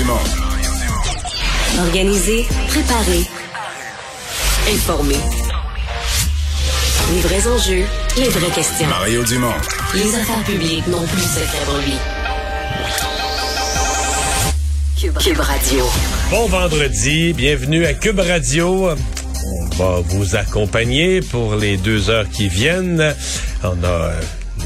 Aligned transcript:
Dumont. 0.00 0.14
Organiser, 1.78 2.46
préparer, 2.68 3.26
informer. 4.72 5.20
Les 7.12 7.20
vrais 7.20 7.46
enjeux, 7.46 7.84
les 8.16 8.28
vraies 8.30 8.54
questions. 8.54 8.86
Mario 8.88 9.22
Dumont. 9.24 9.52
Les 9.94 10.14
affaires 10.14 10.42
publiques 10.44 10.86
n'ont 10.86 11.04
plus 11.04 11.22
pour 11.66 11.76
lui. 11.84 11.92
Cube, 14.98 15.18
Cube 15.18 15.40
Radio. 15.40 15.84
Bon 16.30 16.46
vendredi, 16.46 17.34
bienvenue 17.34 17.84
à 17.84 17.92
Cube 17.92 18.20
Radio. 18.20 18.88
On 19.50 19.64
va 19.76 20.00
vous 20.00 20.34
accompagner 20.34 21.20
pour 21.20 21.56
les 21.56 21.76
deux 21.76 22.08
heures 22.08 22.30
qui 22.30 22.48
viennent. 22.48 23.14
On 23.62 23.84
a 23.84 23.86
euh, 23.86 24.20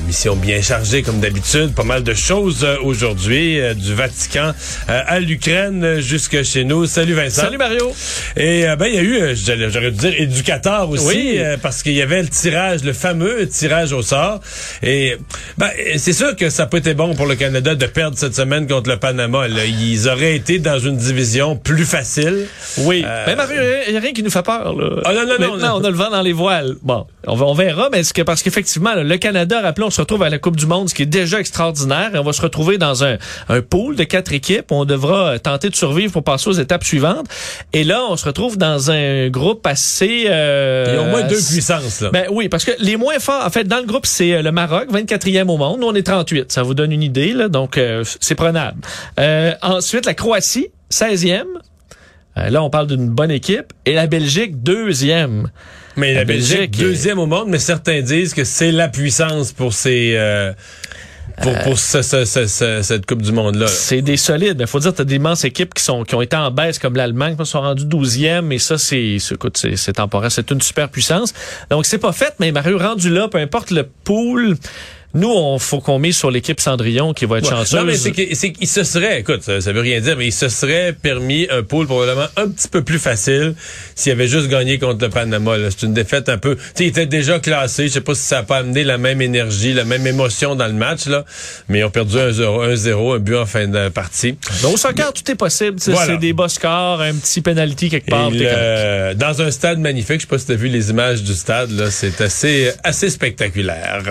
mission 0.06 0.36
bien 0.36 0.60
chargée 0.62 1.02
comme 1.02 1.20
d'habitude, 1.20 1.74
pas 1.74 1.82
mal 1.82 2.02
de 2.02 2.14
choses 2.14 2.62
euh, 2.64 2.76
aujourd'hui, 2.82 3.60
euh, 3.60 3.74
du 3.74 3.94
Vatican 3.94 4.52
euh, 4.88 5.02
à 5.06 5.18
l'Ukraine 5.20 6.00
jusque 6.00 6.42
chez 6.42 6.64
nous. 6.64 6.86
Salut 6.86 7.14
Vincent. 7.14 7.42
Salut 7.42 7.58
Mario. 7.58 7.92
Et 8.36 8.64
ben 8.78 8.86
il 8.86 8.94
y 8.94 8.98
a 8.98 9.02
eu, 9.02 9.36
j'aurais 9.36 9.90
dû 9.90 9.96
dire 9.98 10.14
éducateur 10.20 10.90
aussi, 10.90 11.06
Oui. 11.06 11.34
euh, 11.38 11.56
parce 11.60 11.82
qu'il 11.82 11.92
y 11.94 12.02
avait 12.02 12.22
le 12.22 12.28
tirage, 12.28 12.84
le 12.84 12.92
fameux 12.92 13.46
tirage 13.48 13.92
au 13.92 14.02
sort. 14.02 14.40
Et 14.82 15.16
ben 15.58 15.70
c'est 15.96 16.12
sûr 16.12 16.36
que 16.36 16.50
ça 16.50 16.66
pas 16.66 16.78
été 16.78 16.94
bon 16.94 17.14
pour 17.14 17.26
le 17.26 17.34
Canada 17.36 17.74
de 17.74 17.86
perdre 17.86 18.18
cette 18.18 18.34
semaine 18.34 18.66
contre 18.66 18.90
le 18.90 18.96
Panama. 18.98 19.48
là. 19.48 19.64
Ils 19.64 20.08
auraient 20.08 20.34
été 20.36 20.58
dans 20.58 20.78
une 20.78 20.96
division 20.96 21.56
plus 21.56 21.84
facile. 21.84 22.46
Oui. 22.78 23.02
Euh, 23.06 23.24
Mais 23.26 23.36
Mario, 23.36 23.60
il 23.86 23.92
n'y 23.92 23.96
a 23.96 24.00
rien 24.00 24.12
qui 24.12 24.22
nous 24.22 24.30
fait 24.30 24.42
peur. 24.42 24.74
Là. 24.74 25.00
Ah, 25.04 25.12
non, 25.12 25.20
non, 25.26 25.26
non, 25.38 25.52
Maintenant, 25.52 25.68
non. 25.78 25.80
on 25.82 25.84
a 25.84 25.90
le 25.90 25.96
vent 25.96 26.10
dans 26.10 26.22
les 26.22 26.32
voiles. 26.32 26.74
Bon, 26.82 27.06
on, 27.26 27.54
verra, 27.54 27.88
mais 27.92 28.02
que, 28.14 28.22
parce 28.22 28.42
qu'effectivement, 28.42 28.94
le 28.96 29.16
Canada, 29.18 29.60
rappelons, 29.60 29.86
on 29.86 29.90
se 29.94 30.00
retrouve 30.00 30.22
à 30.22 30.30
la 30.30 30.38
Coupe 30.38 30.56
du 30.56 30.66
Monde, 30.66 30.88
ce 30.88 30.94
qui 30.94 31.02
est 31.02 31.06
déjà 31.06 31.40
extraordinaire. 31.40 32.14
Et 32.14 32.18
on 32.18 32.24
va 32.24 32.32
se 32.32 32.42
retrouver 32.42 32.78
dans 32.78 33.04
un, 33.04 33.16
un 33.48 33.60
pool 33.60 33.96
de 33.96 34.04
quatre 34.04 34.32
équipes. 34.32 34.70
On 34.72 34.84
devra 34.84 35.28
euh, 35.28 35.38
tenter 35.38 35.70
de 35.70 35.76
survivre 35.76 36.12
pour 36.12 36.24
passer 36.24 36.48
aux 36.48 36.54
étapes 36.54 36.84
suivantes. 36.84 37.26
Et 37.72 37.84
là, 37.84 38.02
on 38.08 38.16
se 38.16 38.24
retrouve 38.24 38.58
dans 38.58 38.90
un 38.90 39.28
groupe 39.28 39.66
assez... 39.66 40.26
Euh, 40.28 40.84
Il 40.88 40.94
y 40.94 40.98
a 40.98 41.02
au 41.02 41.10
moins 41.10 41.22
deux 41.22 41.36
puissances. 41.36 42.00
Là. 42.00 42.10
Ben 42.12 42.26
oui, 42.30 42.48
parce 42.48 42.64
que 42.64 42.72
les 42.78 42.96
moins 42.96 43.18
forts, 43.18 43.44
en 43.44 43.50
fait, 43.50 43.64
dans 43.64 43.78
le 43.78 43.86
groupe, 43.86 44.06
c'est 44.06 44.34
euh, 44.34 44.42
le 44.42 44.52
Maroc, 44.52 44.90
24e 44.92 45.48
au 45.48 45.56
monde. 45.56 45.80
Nous, 45.80 45.86
on 45.86 45.94
est 45.94 46.02
38. 46.02 46.50
Ça 46.52 46.62
vous 46.62 46.74
donne 46.74 46.92
une 46.92 47.02
idée, 47.02 47.32
là. 47.32 47.48
Donc, 47.48 47.78
euh, 47.78 48.04
c'est 48.20 48.34
prenable. 48.34 48.78
Euh, 49.20 49.52
ensuite, 49.62 50.06
la 50.06 50.14
Croatie, 50.14 50.68
16e. 50.90 51.44
Euh, 52.36 52.50
là, 52.50 52.62
on 52.62 52.70
parle 52.70 52.86
d'une 52.88 53.08
bonne 53.08 53.30
équipe. 53.30 53.72
Et 53.86 53.94
la 53.94 54.06
Belgique, 54.06 54.62
deuxième. 54.62 55.50
Mais 55.96 56.12
la, 56.14 56.20
la 56.20 56.24
Belgique, 56.24 56.56
Belgique, 56.58 56.76
deuxième 56.78 57.18
au 57.18 57.26
monde, 57.26 57.48
mais 57.48 57.58
certains 57.58 58.00
disent 58.00 58.34
que 58.34 58.44
c'est 58.44 58.72
la 58.72 58.88
puissance 58.88 59.52
pour 59.52 59.72
ces... 59.72 60.14
euh, 60.16 60.52
pour, 61.42 61.52
pour 61.60 61.78
ce- 61.80 62.02
ce- 62.02 62.24
ce- 62.24 62.46
ce- 62.46 62.82
cette 62.82 63.06
Coupe 63.06 63.22
du 63.22 63.32
Monde-là. 63.32 63.62
là. 63.64 63.66
C'est 63.66 64.02
des 64.02 64.16
solides. 64.16 64.58
Il 64.60 64.66
faut 64.68 64.78
dire, 64.78 64.94
tu 64.94 65.02
as 65.02 65.04
d'immenses 65.04 65.44
équipes 65.44 65.74
qui 65.74 65.82
sont 65.82 66.04
qui 66.04 66.14
ont 66.14 66.22
été 66.22 66.36
en 66.36 66.50
baisse, 66.52 66.78
comme 66.78 66.94
l'Allemagne, 66.94 67.36
qui 67.36 67.44
sont 67.44 67.60
rendues 67.60 67.86
12e. 67.86 68.52
Et 68.52 68.58
ça, 68.60 68.78
c'est 68.78 69.16
c'est- 69.18 69.34
écoute, 69.34 69.56
c'est 69.56 69.74
c'est 69.76 69.94
temporaire. 69.94 70.30
C'est 70.30 70.48
une 70.52 70.60
super 70.60 70.88
puissance. 70.88 71.32
Donc, 71.70 71.86
c'est 71.86 71.98
pas 71.98 72.12
fait, 72.12 72.34
mais 72.38 72.52
Mario, 72.52 72.78
rendu 72.78 73.10
là, 73.10 73.26
peu 73.26 73.38
importe 73.38 73.72
le 73.72 73.82
pool, 74.04 74.56
nous, 75.14 75.30
on 75.30 75.58
faut 75.58 75.80
qu'on 75.80 75.98
mise 75.98 76.16
sur 76.16 76.30
l'équipe 76.30 76.60
Cendrillon 76.60 77.12
qui 77.14 77.24
va 77.24 77.38
être 77.38 77.44
Ouais. 77.44 77.50
chanceuse. 77.50 77.78
Non, 77.78 77.84
mais 77.84 77.96
c'est 77.96 78.12
qu'il 78.12 78.66
se 78.68 78.84
serait, 78.84 79.20
écoute, 79.20 79.42
ça, 79.42 79.60
ça 79.60 79.72
veut 79.72 79.80
rien 79.80 80.00
dire, 80.00 80.16
mais 80.16 80.26
il 80.26 80.32
se 80.32 80.48
serait 80.48 80.92
permis 80.92 81.46
un 81.50 81.62
pool 81.62 81.86
probablement 81.86 82.26
un 82.36 82.48
petit 82.48 82.68
peu 82.68 82.82
plus 82.82 82.98
facile 82.98 83.54
s'il 83.94 84.12
avait 84.12 84.26
juste 84.28 84.48
gagné 84.48 84.78
contre 84.78 85.04
le 85.04 85.10
Panama. 85.10 85.54
C'est 85.70 85.86
une 85.86 85.94
défaite 85.94 86.28
un 86.28 86.38
peu. 86.38 86.56
Tu 86.56 86.62
sais, 86.74 86.84
il 86.84 86.86
était 86.88 87.06
déjà 87.06 87.38
classé. 87.38 87.88
Je 87.88 87.92
sais 87.94 88.00
pas 88.00 88.14
si 88.14 88.22
ça 88.22 88.38
a 88.38 88.42
pas 88.42 88.58
amené 88.58 88.82
la 88.84 88.98
même 88.98 89.22
énergie, 89.22 89.72
la 89.72 89.84
même 89.84 90.06
émotion 90.06 90.56
dans 90.56 90.66
le 90.66 90.72
match, 90.72 91.06
là. 91.06 91.24
Mais 91.68 91.78
ils 91.80 91.84
ont 91.84 91.90
perdu 91.90 92.16
1-0, 92.16 92.62
1-0, 92.74 93.14
un 93.14 93.18
but 93.18 93.36
en 93.36 93.46
fin 93.46 93.66
de 93.68 93.88
partie. 93.90 94.36
Ben, 94.62 94.68
au 94.70 94.76
soccer, 94.76 95.12
tout 95.12 95.30
est 95.30 95.34
possible. 95.36 95.78
Voilà. 95.86 96.06
C'est 96.06 96.18
des 96.18 96.32
bas 96.32 96.48
scores, 96.48 97.00
un 97.00 97.14
petit 97.14 97.40
penalty 97.40 97.88
quelque 97.90 98.10
part. 98.10 98.30
le- 98.30 99.14
dans 99.14 99.42
un 99.42 99.50
stade 99.50 99.78
magnifique, 99.78 100.16
je 100.16 100.20
sais 100.22 100.26
pas 100.26 100.38
si 100.38 100.46
tu 100.46 100.52
as 100.52 100.56
vu 100.56 100.68
les 100.68 100.90
images 100.90 101.22
du 101.22 101.34
stade, 101.34 101.70
là, 101.70 101.90
c'est 101.90 102.20
assez, 102.20 102.70
assez 102.82 103.10
spectaculaire. 103.10 104.02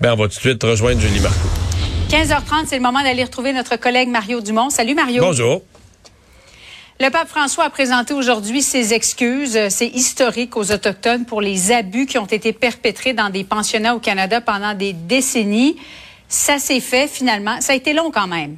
Ben, 0.00 0.12
on 0.12 0.16
va 0.16 0.28
tout 0.30 0.36
de 0.36 0.40
suite 0.40 0.62
rejoindre 0.62 1.00
Julie 1.00 1.20
Marco. 1.20 1.48
15h30, 2.08 2.66
c'est 2.66 2.76
le 2.76 2.82
moment 2.82 3.02
d'aller 3.02 3.24
retrouver 3.24 3.52
notre 3.52 3.76
collègue 3.76 4.08
Mario 4.08 4.40
Dumont. 4.40 4.70
Salut 4.70 4.94
Mario. 4.94 5.22
Bonjour. 5.22 5.62
Le 7.00 7.08
pape 7.10 7.28
François 7.28 7.64
a 7.64 7.70
présenté 7.70 8.14
aujourd'hui 8.14 8.62
ses 8.62 8.94
excuses. 8.94 9.58
C'est 9.70 9.88
historique 9.88 10.56
aux 10.56 10.70
Autochtones 10.70 11.24
pour 11.24 11.40
les 11.40 11.72
abus 11.72 12.06
qui 12.06 12.18
ont 12.18 12.26
été 12.26 12.52
perpétrés 12.52 13.12
dans 13.12 13.30
des 13.30 13.42
pensionnats 13.42 13.96
au 13.96 13.98
Canada 13.98 14.40
pendant 14.40 14.74
des 14.74 14.92
décennies. 14.92 15.76
Ça 16.28 16.58
s'est 16.58 16.80
fait 16.80 17.08
finalement. 17.08 17.60
Ça 17.60 17.72
a 17.72 17.76
été 17.76 17.92
long 17.92 18.10
quand 18.12 18.28
même. 18.28 18.56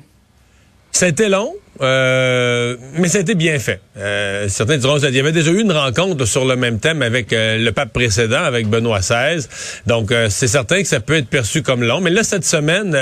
Ça 0.90 1.06
a 1.06 1.08
été 1.08 1.28
long, 1.28 1.54
euh, 1.80 2.76
mais 2.98 3.08
ça 3.08 3.18
a 3.18 3.20
été 3.22 3.34
bien 3.34 3.58
fait. 3.58 3.80
Euh, 3.96 4.48
certains 4.48 4.76
diront 4.76 4.98
qu'il 4.98 5.14
y 5.14 5.20
avait 5.20 5.32
déjà 5.32 5.50
eu 5.50 5.60
une 5.60 5.72
rencontre 5.72 6.24
sur 6.26 6.44
le 6.44 6.54
même 6.54 6.78
thème 6.78 7.00
avec 7.00 7.32
euh, 7.32 7.56
le 7.56 7.72
pape 7.72 7.92
précédent, 7.92 8.42
avec 8.42 8.68
Benoît 8.68 9.00
XVI. 9.00 9.46
Donc, 9.86 10.12
euh, 10.12 10.28
c'est 10.30 10.48
certain 10.48 10.82
que 10.82 10.88
ça 10.88 11.00
peut 11.00 11.14
être 11.14 11.28
perçu 11.28 11.62
comme 11.62 11.82
long. 11.82 12.00
Mais 12.00 12.10
là, 12.10 12.22
cette 12.24 12.44
semaine, 12.44 12.96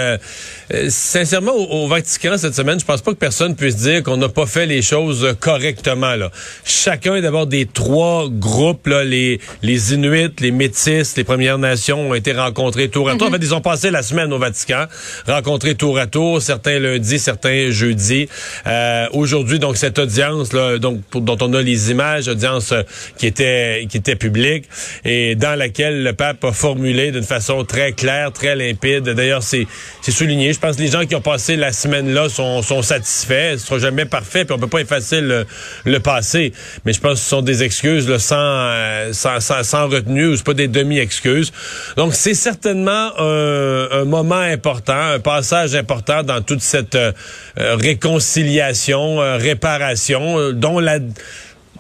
sincèrement, 0.88 1.53
au, 1.53 1.84
au 1.84 1.88
Vatican, 1.88 2.36
cette 2.38 2.54
semaine, 2.54 2.78
je 2.78 2.84
pense 2.84 3.03
pas 3.03 3.10
que 3.10 3.19
personne 3.19 3.56
puisse 3.56 3.76
dire 3.76 4.03
qu'on 4.04 4.16
n'a 4.16 4.28
pas 4.28 4.47
fait 4.47 4.66
les 4.66 4.82
choses 4.82 5.36
correctement. 5.41 6.14
Là. 6.14 6.30
Chacun, 6.64 7.20
d'abord, 7.20 7.47
des 7.47 7.66
trois 7.66 8.28
groupes, 8.28 8.86
là, 8.86 9.04
les, 9.04 9.41
les 9.62 9.94
Inuits, 9.94 10.34
les 10.38 10.53
Métis, 10.53 11.16
les 11.16 11.25
Premières 11.25 11.59
Nations, 11.59 12.10
ont 12.10 12.14
été 12.14 12.32
rencontrés 12.32 12.88
tour 12.88 13.09
à 13.09 13.16
tour. 13.16 13.28
En 13.28 13.30
fait, 13.32 13.38
ils 13.41 13.54
ont 13.54 13.60
passé 13.60 13.91
la 13.91 14.03
semaine 14.03 14.32
au 14.32 14.38
Vatican, 14.38 14.84
rencontrés 15.26 15.75
tour 15.75 15.98
à 15.98 16.06
tour, 16.06 16.41
certains 16.41 16.78
lundi, 16.78 17.19
certains 17.19 17.70
jeudi. 17.70 18.28
Euh, 18.66 19.06
Aujourd'hui, 19.12 19.59
donc, 19.59 19.76
cette 19.76 19.98
audience, 19.98 20.53
là, 20.53 20.78
donc, 20.78 21.03
pour- 21.10 21.21
dont 21.21 21.37
on 21.41 21.53
a 21.54 21.62
les 21.62 21.91
images, 21.91 22.28
audience 22.28 22.72
euh, 22.72 22.82
qui 23.19 23.26
était, 23.26 23.87
qui 23.88 23.97
était 23.97 24.16
publique, 24.16 24.66
et 25.04 25.34
dans 25.34 25.59
laquelle 25.59 26.03
le 26.03 26.12
pape 26.12 26.44
a 26.44 26.53
formulé 26.53 27.10
d'une 27.12 27.22
façon 27.25 27.65
très 27.65 27.93
claire, 27.93 28.32
très 28.32 28.54
limpide. 28.56 29.04
D'ailleurs, 29.04 29.43
c'est 29.43 29.66
c'est 30.03 30.12
souligné. 30.12 30.53
Je 30.53 30.59
pense 30.59 30.76
que 30.76 30.82
les 30.82 30.88
gens 30.91 31.04
qui 31.06 31.15
ont 31.15 31.21
passé 31.21 31.56
la 31.56 31.72
semaine-là 31.72 32.28
sont, 32.28 32.62
sont 32.62 32.82
satisfaits. 32.82 33.59
Ce 33.59 33.66
sera 33.66 33.78
jamais 33.78 34.04
parfait, 34.04 34.44
puis 34.44 34.54
on 34.54 34.59
peut 34.59 34.66
pas 34.66 34.81
effacer 34.81 35.21
le, 35.21 35.47
le 35.84 36.00
passé. 36.00 36.53
Mais 36.84 36.92
je 36.92 37.00
pense 37.00 37.15
que 37.15 37.19
ce 37.21 37.28
sont 37.28 37.42
des 37.42 37.62
excuses 37.62 38.09
là, 38.09 38.19
sans, 38.19 38.37
euh, 38.38 39.12
sans, 39.12 39.41
sans, 39.41 39.62
sans 39.62 39.88
retenue, 39.88 40.27
ou 40.28 40.37
c'est 40.37 40.44
pas 40.44 40.54
des 40.54 40.69
demi-excuses. 40.69 41.53
Donc, 41.97 42.15
c'est 42.15 42.34
certainement 42.34 43.10
un, 43.19 43.88
un 43.92 44.04
moment 44.04 44.34
important, 44.41 44.97
un 44.98 45.21
passage 45.21 45.75
important 45.75 46.22
dans 46.22 46.41
toute 46.42 46.60
cette 46.62 46.94
euh, 46.94 47.12
euh, 47.59 47.77
réconciliation, 47.77 48.50
euh, 48.59 49.37
réparation, 49.37 50.38
euh, 50.38 50.53
dont 50.53 50.78
la 50.78 50.99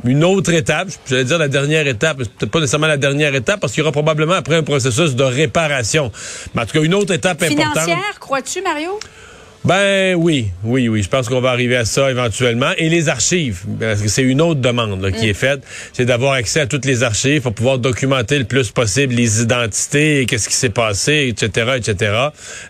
une 0.04 0.24
autre 0.24 0.54
étape, 0.54 0.88
j'allais 1.06 1.24
dire 1.24 1.36
la 1.36 1.48
dernière 1.48 1.86
étape, 1.86 2.18
peut-être 2.18 2.50
pas 2.50 2.60
nécessairement 2.60 2.86
la 2.86 2.96
dernière 2.96 3.34
étape, 3.34 3.60
parce 3.60 3.72
qu'il 3.72 3.80
y 3.80 3.82
aura 3.82 3.92
probablement 3.92 4.32
après 4.32 4.56
un 4.56 4.62
processus 4.62 5.14
de 5.14 5.24
réparation. 5.24 6.10
Mais 6.54 6.62
en 6.62 6.66
tout 6.66 6.72
cas, 6.72 6.82
une 6.82 6.94
autre 6.94 7.12
étape 7.12 7.42
importante. 7.42 7.82
Financière, 7.82 8.18
crois-tu, 8.18 8.62
Mario? 8.62 8.98
Ben 9.62 10.14
oui, 10.14 10.46
oui, 10.64 10.88
oui. 10.88 11.02
Je 11.02 11.08
pense 11.10 11.28
qu'on 11.28 11.42
va 11.42 11.50
arriver 11.50 11.76
à 11.76 11.84
ça 11.84 12.10
éventuellement. 12.10 12.70
Et 12.78 12.88
les 12.88 13.10
archives, 13.10 13.60
parce 13.78 14.00
que 14.00 14.08
c'est 14.08 14.22
une 14.22 14.40
autre 14.40 14.60
demande 14.60 15.02
là, 15.02 15.12
qui 15.12 15.28
est 15.28 15.34
faite, 15.34 15.60
c'est 15.92 16.06
d'avoir 16.06 16.32
accès 16.32 16.60
à 16.60 16.66
toutes 16.66 16.86
les 16.86 17.02
archives 17.02 17.42
pour 17.42 17.52
pouvoir 17.52 17.78
documenter 17.78 18.38
le 18.38 18.46
plus 18.46 18.70
possible 18.70 19.12
les 19.14 19.42
identités, 19.42 20.24
qu'est-ce 20.26 20.48
qui 20.48 20.54
s'est 20.54 20.70
passé, 20.70 21.28
etc., 21.28 21.72
etc. 21.76 22.12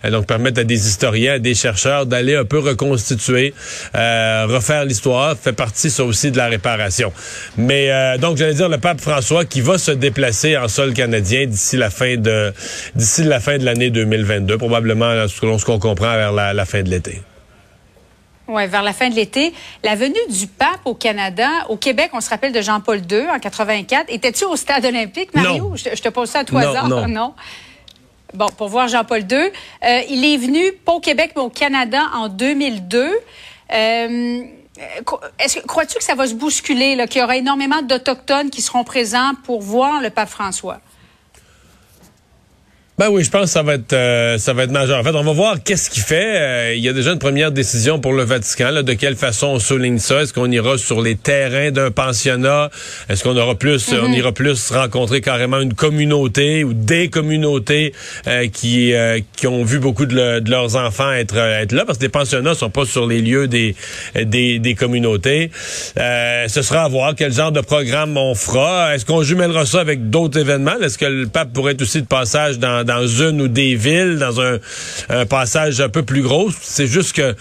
Euh, 0.04 0.10
donc 0.10 0.26
permettre 0.26 0.60
à 0.60 0.64
des 0.64 0.88
historiens, 0.88 1.34
à 1.34 1.38
des 1.38 1.54
chercheurs 1.54 2.06
d'aller 2.06 2.34
un 2.34 2.44
peu 2.44 2.58
reconstituer, 2.58 3.54
euh, 3.94 4.46
refaire 4.48 4.84
l'histoire, 4.84 5.36
fait 5.38 5.52
partie 5.52 5.90
ça 5.90 6.02
aussi 6.02 6.32
de 6.32 6.38
la 6.38 6.48
réparation. 6.48 7.12
Mais 7.56 7.92
euh, 7.92 8.18
donc 8.18 8.36
j'allais 8.36 8.54
dire 8.54 8.68
le 8.68 8.78
pape 8.78 9.00
François 9.00 9.44
qui 9.44 9.60
va 9.60 9.78
se 9.78 9.92
déplacer 9.92 10.56
en 10.56 10.66
sol 10.66 10.92
canadien 10.92 11.46
d'ici 11.46 11.76
la 11.76 11.90
fin 11.90 12.16
de 12.16 12.52
d'ici 12.96 13.22
la 13.22 13.38
fin 13.38 13.58
de 13.58 13.64
l'année 13.64 13.90
2022, 13.90 14.58
probablement 14.58 15.28
selon 15.28 15.56
ce 15.56 15.64
qu'on 15.64 15.78
comprend 15.78 16.16
vers 16.16 16.32
la, 16.32 16.52
la 16.52 16.64
fin 16.64 16.79
de 16.82 16.90
l'été. 16.90 17.22
Oui, 18.48 18.66
vers 18.66 18.82
la 18.82 18.92
fin 18.92 19.08
de 19.08 19.14
l'été. 19.14 19.52
La 19.84 19.94
venue 19.94 20.18
du 20.28 20.46
pape 20.48 20.80
au 20.84 20.94
Canada, 20.94 21.48
au 21.68 21.76
Québec, 21.76 22.10
on 22.14 22.20
se 22.20 22.28
rappelle 22.30 22.52
de 22.52 22.60
Jean-Paul 22.60 23.00
II 23.10 23.28
en 23.30 23.38
84. 23.38 24.06
Étais-tu 24.08 24.44
au 24.44 24.56
stade 24.56 24.84
olympique, 24.84 25.32
Mario? 25.34 25.68
Non. 25.70 25.76
Je, 25.76 25.84
te- 25.84 25.96
je 25.96 26.02
te 26.02 26.08
pose 26.08 26.28
ça 26.28 26.40
à 26.40 26.44
tout 26.44 26.54
Non, 26.54 26.60
hasard. 26.68 26.88
non. 27.08 27.34
Bon, 28.34 28.46
pour 28.56 28.68
voir 28.68 28.88
Jean-Paul 28.88 29.20
II. 29.30 29.36
Euh, 29.36 30.00
il 30.08 30.24
est 30.24 30.36
venu, 30.36 30.72
pas 30.84 30.92
au 30.92 31.00
Québec, 31.00 31.32
mais 31.36 31.42
au 31.42 31.48
Canada 31.50 32.02
en 32.14 32.28
2002. 32.28 33.10
Euh, 33.72 34.42
est-ce 35.38 35.60
que- 35.60 35.66
crois-tu 35.66 35.96
que 35.98 36.04
ça 36.04 36.14
va 36.16 36.26
se 36.26 36.34
bousculer, 36.34 36.96
là, 36.96 37.06
qu'il 37.06 37.20
y 37.20 37.24
aura 37.24 37.36
énormément 37.36 37.82
d'Autochtones 37.82 38.50
qui 38.50 38.62
seront 38.62 38.82
présents 38.82 39.32
pour 39.44 39.62
voir 39.62 40.00
le 40.00 40.10
pape 40.10 40.28
François? 40.28 40.80
Ben 43.00 43.08
oui, 43.08 43.24
je 43.24 43.30
pense 43.30 43.44
que 43.44 43.48
ça 43.48 43.62
va 43.62 43.76
être 43.76 43.94
euh, 43.94 44.36
ça 44.36 44.52
va 44.52 44.64
être 44.64 44.70
majeur. 44.72 45.00
En 45.00 45.02
fait, 45.02 45.14
on 45.14 45.22
va 45.24 45.32
voir 45.32 45.62
qu'est-ce 45.64 45.88
qu'il 45.88 46.02
fait. 46.02 46.36
Euh, 46.36 46.74
il 46.76 46.82
y 46.84 46.88
a 46.90 46.92
déjà 46.92 47.12
une 47.12 47.18
première 47.18 47.50
décision 47.50 47.98
pour 47.98 48.12
le 48.12 48.24
Vatican. 48.24 48.68
Là, 48.72 48.82
de 48.82 48.92
quelle 48.92 49.16
façon 49.16 49.46
on 49.46 49.58
souligne 49.58 49.98
ça? 49.98 50.20
Est-ce 50.20 50.34
qu'on 50.34 50.50
ira 50.50 50.76
sur 50.76 51.00
les 51.00 51.16
terrains 51.16 51.70
d'un 51.70 51.90
pensionnat? 51.90 52.68
Est-ce 53.08 53.24
qu'on 53.24 53.34
aura 53.38 53.54
plus 53.54 53.90
on 53.94 54.08
Mhm. 54.08 54.12
ira 54.16 54.32
plus 54.32 54.70
rencontrer 54.70 55.22
carrément 55.22 55.60
une 55.60 55.72
communauté 55.72 56.62
ou 56.62 56.74
des 56.74 57.08
communautés 57.08 57.94
euh, 58.26 58.48
qui 58.52 58.92
euh, 58.92 59.20
qui 59.34 59.46
ont 59.46 59.64
vu 59.64 59.78
beaucoup 59.78 60.04
de, 60.04 60.14
le- 60.14 60.40
de 60.42 60.50
leurs 60.50 60.76
enfants 60.76 61.10
être 61.10 61.38
être 61.38 61.72
là? 61.72 61.86
Parce 61.86 61.96
que 61.96 62.02
les 62.02 62.10
pensionnats 62.10 62.54
sont 62.54 62.68
pas 62.68 62.84
sur 62.84 63.06
les 63.06 63.22
lieux 63.22 63.48
des 63.48 63.76
des, 64.26 64.58
des 64.58 64.74
communautés. 64.74 65.50
Euh, 65.96 66.48
ce 66.48 66.60
sera 66.60 66.82
à 66.84 66.88
voir 66.88 67.14
quel 67.16 67.32
genre 67.32 67.50
de 67.50 67.62
programme 67.62 68.18
on 68.18 68.34
fera. 68.34 68.94
Est-ce 68.94 69.06
qu'on 69.06 69.22
jumellera 69.22 69.64
ça 69.64 69.80
avec 69.80 70.10
d'autres 70.10 70.38
événements? 70.38 70.78
Est-ce 70.82 70.98
que 70.98 71.06
le 71.06 71.28
pape 71.28 71.54
pourrait 71.54 71.72
être 71.72 71.80
aussi 71.80 72.02
de 72.02 72.06
passage 72.06 72.58
dans 72.58 72.84
dans 72.89 72.89
une 72.98 73.40
ou 73.40 73.48
des 73.48 73.74
villes, 73.74 74.18
dans 74.18 74.40
un, 74.40 74.58
passage 75.26 75.80
un 75.80 75.88
peu 75.88 76.02
plus 76.02 76.22
gros. 76.22 76.50
C'est 76.60 76.86
juste 76.86 77.14
que 77.14 77.34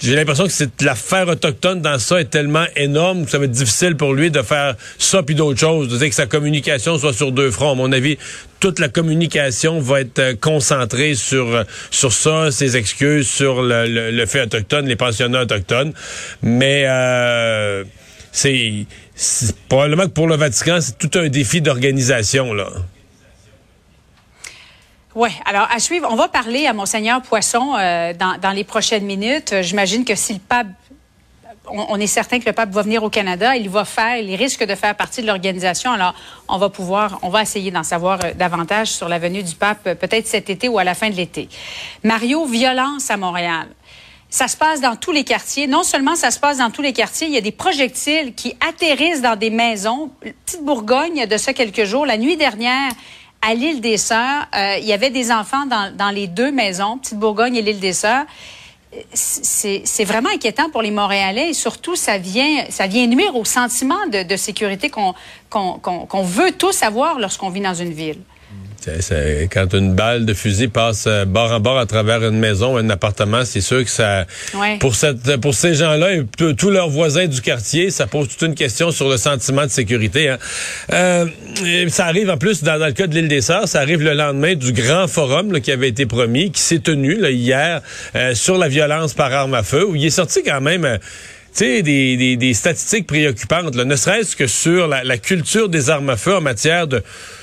j'ai 0.00 0.16
l'impression 0.16 0.46
que 0.48 0.84
l'affaire 0.84 1.28
autochtone 1.28 1.80
dans 1.80 1.98
ça 1.98 2.20
est 2.20 2.30
tellement 2.30 2.64
énorme 2.74 3.24
que 3.24 3.30
ça 3.30 3.38
va 3.38 3.44
être 3.44 3.52
difficile 3.52 3.96
pour 3.96 4.14
lui 4.14 4.30
de 4.30 4.42
faire 4.42 4.74
ça 4.98 5.22
puis 5.22 5.34
d'autres 5.34 5.60
choses, 5.60 5.88
de 5.88 5.96
dire 5.96 6.08
que 6.08 6.14
sa 6.14 6.26
communication 6.26 6.98
soit 6.98 7.12
sur 7.12 7.30
deux 7.30 7.50
fronts. 7.50 7.72
À 7.72 7.74
mon 7.74 7.92
avis, 7.92 8.18
toute 8.58 8.78
la 8.78 8.88
communication 8.88 9.80
va 9.80 10.00
être 10.00 10.18
euh, 10.18 10.34
concentrée 10.40 11.14
sur 11.14 11.54
euh, 11.54 11.64
sur 11.90 12.12
ça, 12.12 12.50
ses 12.50 12.76
excuses, 12.76 13.28
sur 13.28 13.62
le, 13.62 14.24
fait 14.26 14.42
autochtone, 14.42 14.86
les 14.86 14.96
pensionnats 14.96 15.42
autochtones. 15.42 15.92
Mais 16.42 16.84
euh, 16.86 17.84
c'est- 18.32 18.86
probablement 19.68 20.04
que 20.04 20.12
pour 20.12 20.26
le 20.26 20.36
Vatican, 20.36 20.78
c'est 20.80 20.98
tout 20.98 21.18
un 21.18 21.28
défi 21.28 21.60
d'organisation 21.60 22.52
là. 22.54 22.68
Oui, 25.14 25.28
alors 25.44 25.68
à 25.70 25.78
suivre, 25.78 26.08
on 26.10 26.16
va 26.16 26.28
parler 26.28 26.66
à 26.66 26.72
Monseigneur 26.72 27.20
Poisson 27.20 27.74
euh, 27.78 28.14
dans, 28.14 28.50
les 28.52 28.64
prochaines 28.64 29.04
minutes. 29.04 29.52
Euh, 29.52 29.62
J'imagine 29.62 30.06
que 30.06 30.14
si 30.14 30.32
le 30.32 30.38
pape, 30.38 30.68
on, 31.68 32.00
est 32.00 32.06
certain 32.06 32.40
que 32.40 32.46
le 32.46 32.54
pape 32.54 32.70
va 32.70 32.80
venir 32.80 33.02
au 33.02 33.10
Canada, 33.10 33.54
il 33.54 33.68
va 33.68 33.84
faire, 33.84 34.16
il 34.16 34.34
risque 34.36 34.64
de 34.64 34.74
faire 34.74 34.96
partie 34.96 35.20
de 35.20 35.26
l'organisation. 35.26 35.92
Alors, 35.92 36.14
on 36.48 36.56
va 36.56 36.70
pouvoir, 36.70 37.18
on 37.20 37.28
va 37.28 37.42
essayer 37.42 37.70
d'en 37.70 37.82
savoir 37.82 38.20
euh, 38.24 38.32
davantage 38.32 38.88
sur 38.88 39.06
la 39.06 39.18
venue 39.18 39.42
du 39.42 39.54
pape, 39.54 39.82
peut-être 39.82 40.26
cet 40.26 40.48
été 40.48 40.66
ou 40.66 40.78
à 40.78 40.84
la 40.84 40.94
fin 40.94 41.10
de 41.10 41.14
l'été. 41.14 41.50
Mario, 42.02 42.46
violence 42.46 43.10
à 43.10 43.18
Montréal. 43.18 43.66
Ça 44.30 44.48
se 44.48 44.56
passe 44.56 44.80
dans 44.80 44.96
tous 44.96 45.12
les 45.12 45.24
quartiers. 45.24 45.66
Non 45.66 45.82
seulement 45.82 46.16
ça 46.16 46.30
se 46.30 46.40
passe 46.40 46.56
dans 46.56 46.70
tous 46.70 46.80
les 46.80 46.94
quartiers, 46.94 47.26
il 47.26 47.34
y 47.34 47.36
a 47.36 47.42
des 47.42 47.52
projectiles 47.52 48.32
qui 48.34 48.56
atterrissent 48.66 49.20
dans 49.20 49.36
des 49.36 49.50
maisons. 49.50 50.10
Petite 50.20 50.64
Bourgogne, 50.64 51.26
de 51.26 51.36
ça 51.36 51.52
quelques 51.52 51.84
jours. 51.84 52.06
La 52.06 52.16
nuit 52.16 52.38
dernière, 52.38 52.92
à 53.42 53.54
l'île 53.54 53.80
des 53.80 53.96
Sœurs, 53.98 54.46
euh, 54.54 54.76
il 54.78 54.84
y 54.86 54.92
avait 54.92 55.10
des 55.10 55.30
enfants 55.32 55.66
dans, 55.66 55.94
dans 55.96 56.10
les 56.10 56.26
deux 56.28 56.52
maisons, 56.52 56.98
Petite 56.98 57.18
Bourgogne 57.18 57.56
et 57.56 57.62
l'île 57.62 57.80
des 57.80 57.92
Sœurs. 57.92 58.24
C'est 59.14 60.04
vraiment 60.04 60.28
inquiétant 60.28 60.68
pour 60.70 60.82
les 60.82 60.90
Montréalais 60.90 61.48
et 61.50 61.54
surtout, 61.54 61.96
ça 61.96 62.18
vient, 62.18 62.64
ça 62.68 62.86
vient 62.86 63.06
nuire 63.06 63.34
au 63.36 63.44
sentiment 63.44 64.06
de, 64.12 64.22
de 64.22 64.36
sécurité 64.36 64.90
qu'on 64.90 65.14
qu'on- 65.48 65.78
qu'on 65.78 66.22
veut 66.22 66.52
tous 66.52 66.82
avoir 66.82 67.18
lorsqu'on 67.18 67.48
vit 67.50 67.60
dans 67.62 67.74
une 67.74 67.92
ville. 67.92 68.18
Quand 69.52 69.74
une 69.74 69.94
balle 69.94 70.24
de 70.26 70.34
fusil 70.34 70.68
passe 70.68 71.04
euh, 71.06 71.24
bord 71.24 71.52
en 71.52 71.60
bord 71.60 71.78
à 71.78 71.86
travers 71.86 72.22
une 72.24 72.38
maison, 72.38 72.76
un 72.76 72.90
appartement, 72.90 73.44
c'est 73.44 73.60
sûr 73.60 73.84
que 73.84 73.90
ça, 73.90 74.26
Ouais. 74.54 74.78
pour 74.78 74.94
cette, 74.94 75.36
pour 75.38 75.54
ces 75.54 75.74
gens-là 75.74 76.14
et 76.14 76.24
tous 76.56 76.70
leurs 76.70 76.88
voisins 76.88 77.26
du 77.26 77.40
quartier, 77.40 77.90
ça 77.90 78.06
pose 78.06 78.28
toute 78.28 78.42
une 78.42 78.54
question 78.54 78.90
sur 78.90 79.08
le 79.08 79.16
sentiment 79.16 79.62
de 79.64 79.70
sécurité. 79.70 80.28
hein. 80.30 80.38
Euh, 80.92 81.26
ça 81.88 82.06
arrive 82.06 82.30
en 82.30 82.36
plus 82.36 82.62
dans, 82.62 82.78
dans 82.78 82.86
le 82.86 82.92
cas 82.92 83.06
de 83.06 83.14
l'île 83.14 83.28
des 83.28 83.40
Sœurs, 83.40 83.68
ça 83.68 83.80
arrive 83.80 84.02
le 84.02 84.14
lendemain 84.14 84.54
du 84.54 84.72
grand 84.72 85.06
forum 85.08 85.52
là, 85.52 85.60
qui 85.60 85.70
avait 85.72 85.88
été 85.88 86.06
promis, 86.06 86.50
qui 86.50 86.60
s'est 86.60 86.78
tenu 86.80 87.16
là, 87.18 87.30
hier 87.30 87.82
euh, 88.16 88.34
sur 88.34 88.58
la 88.58 88.68
violence 88.68 89.14
par 89.14 89.32
arme 89.32 89.54
à 89.54 89.62
feu, 89.62 89.84
où 89.86 89.94
il 89.96 90.04
est 90.04 90.10
sorti 90.10 90.42
quand 90.44 90.60
même. 90.60 90.84
euh, 90.84 90.98
sais, 91.58 91.82
des, 91.82 92.16
des, 92.16 92.36
des 92.36 92.54
statistiques 92.54 93.06
préoccupantes, 93.06 93.74
là, 93.74 93.84
ne 93.84 93.96
serait-ce 93.96 94.36
que 94.36 94.46
sur 94.46 94.86
la, 94.88 95.04
la 95.04 95.18
culture 95.18 95.68
des 95.68 95.90
armes 95.90 96.10
à 96.10 96.16
feu 96.16 96.34
en 96.36 96.40
matière 96.40 96.86
de, 96.86 97.02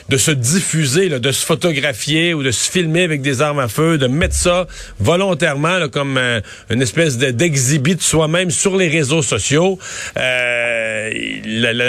de 0.10 0.18
se 0.18 0.32
diffuser, 0.32 1.10
là, 1.10 1.20
de 1.20 1.32
se 1.32 1.46
photographier 1.46 2.34
ou 2.34 2.42
de 2.44 2.52
se 2.52 2.70
filmer 2.70 3.04
avec 3.04 3.22
des 3.22 3.42
armes 3.42 3.60
à 3.60 3.68
feu, 3.68 3.98
de 3.98 4.08
mettre 4.08 4.36
ça 4.36 4.68
volontairement 5.00 5.78
là, 5.78 5.88
comme 5.88 6.18
euh, 6.18 6.42
une 6.70 6.82
espèce 6.82 7.18
de- 7.18 7.32
d'exhibit 7.32 7.96
de 7.96 8.02
soi-même 8.02 8.50
sur 8.52 8.76
les 8.78 8.88
réseaux 8.88 9.22
sociaux. 9.22 9.78
Euh, 10.18 11.10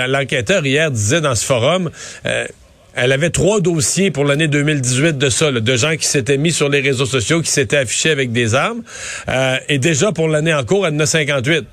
L'enquêteur 0.09 0.65
hier 0.67 0.91
disait 0.91 1.21
dans 1.21 1.35
ce 1.35 1.45
forum... 1.45 1.91
euh, 2.27 2.47
elle 2.93 3.13
avait 3.13 3.31
trois 3.31 3.61
dossiers 3.61 4.11
pour 4.11 4.25
l'année 4.25 4.49
2018 4.49 5.17
de 5.17 5.31
ça, 5.31 5.53
là, 5.53 5.61
de 5.61 5.77
gens 5.77 5.95
qui 5.97 6.07
s'étaient 6.07 6.37
mis 6.37 6.51
sur 6.51 6.69
les 6.69 6.81
réseaux 6.81 7.07
sociaux, 7.07 7.41
qui 7.41 7.49
s'étaient 7.51 7.77
affichés 7.77 8.11
avec 8.11 8.33
des 8.33 8.57
armes. 8.57 8.83
Euh, 9.29 9.57
et 9.69 9.79
déjà 9.79 10.11
pour 10.11 10.27
l'année 10.29 10.53
en 10.53 10.65
cours, 10.65 10.85
elle 10.89 10.95
en 10.95 10.99
a 10.99 11.07
58. 11.07 11.65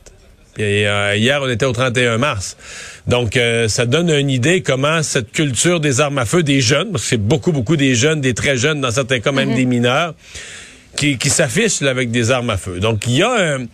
Et 0.57 0.87
euh, 0.87 1.15
hier, 1.15 1.41
on 1.41 1.49
était 1.49 1.65
au 1.65 1.71
31 1.71 2.17
mars. 2.17 2.57
Donc, 3.07 3.37
euh, 3.37 3.67
ça 3.67 3.85
donne 3.85 4.09
une 4.09 4.29
idée 4.29 4.61
comment 4.61 5.03
cette 5.03 5.31
culture 5.31 5.79
des 5.79 6.01
armes 6.01 6.17
à 6.17 6.25
feu 6.25 6.43
des 6.43 6.61
jeunes, 6.61 6.91
parce 6.91 7.03
que 7.03 7.09
c'est 7.09 7.17
beaucoup, 7.17 7.51
beaucoup 7.51 7.77
des 7.77 7.95
jeunes, 7.95 8.21
des 8.21 8.33
très 8.33 8.57
jeunes, 8.57 8.81
dans 8.81 8.91
certains 8.91 9.19
cas 9.19 9.31
même 9.31 9.53
des 9.53 9.65
mineurs, 9.65 10.15
qui, 10.95 11.17
qui 11.17 11.29
s'affichent 11.29 11.81
avec 11.83 12.11
des 12.11 12.31
armes 12.31 12.49
à 12.49 12.57
feu. 12.57 12.79
Donc, 12.79 13.07
il 13.07 13.17
y 13.17 13.23
a 13.23 13.55
un... 13.55 13.65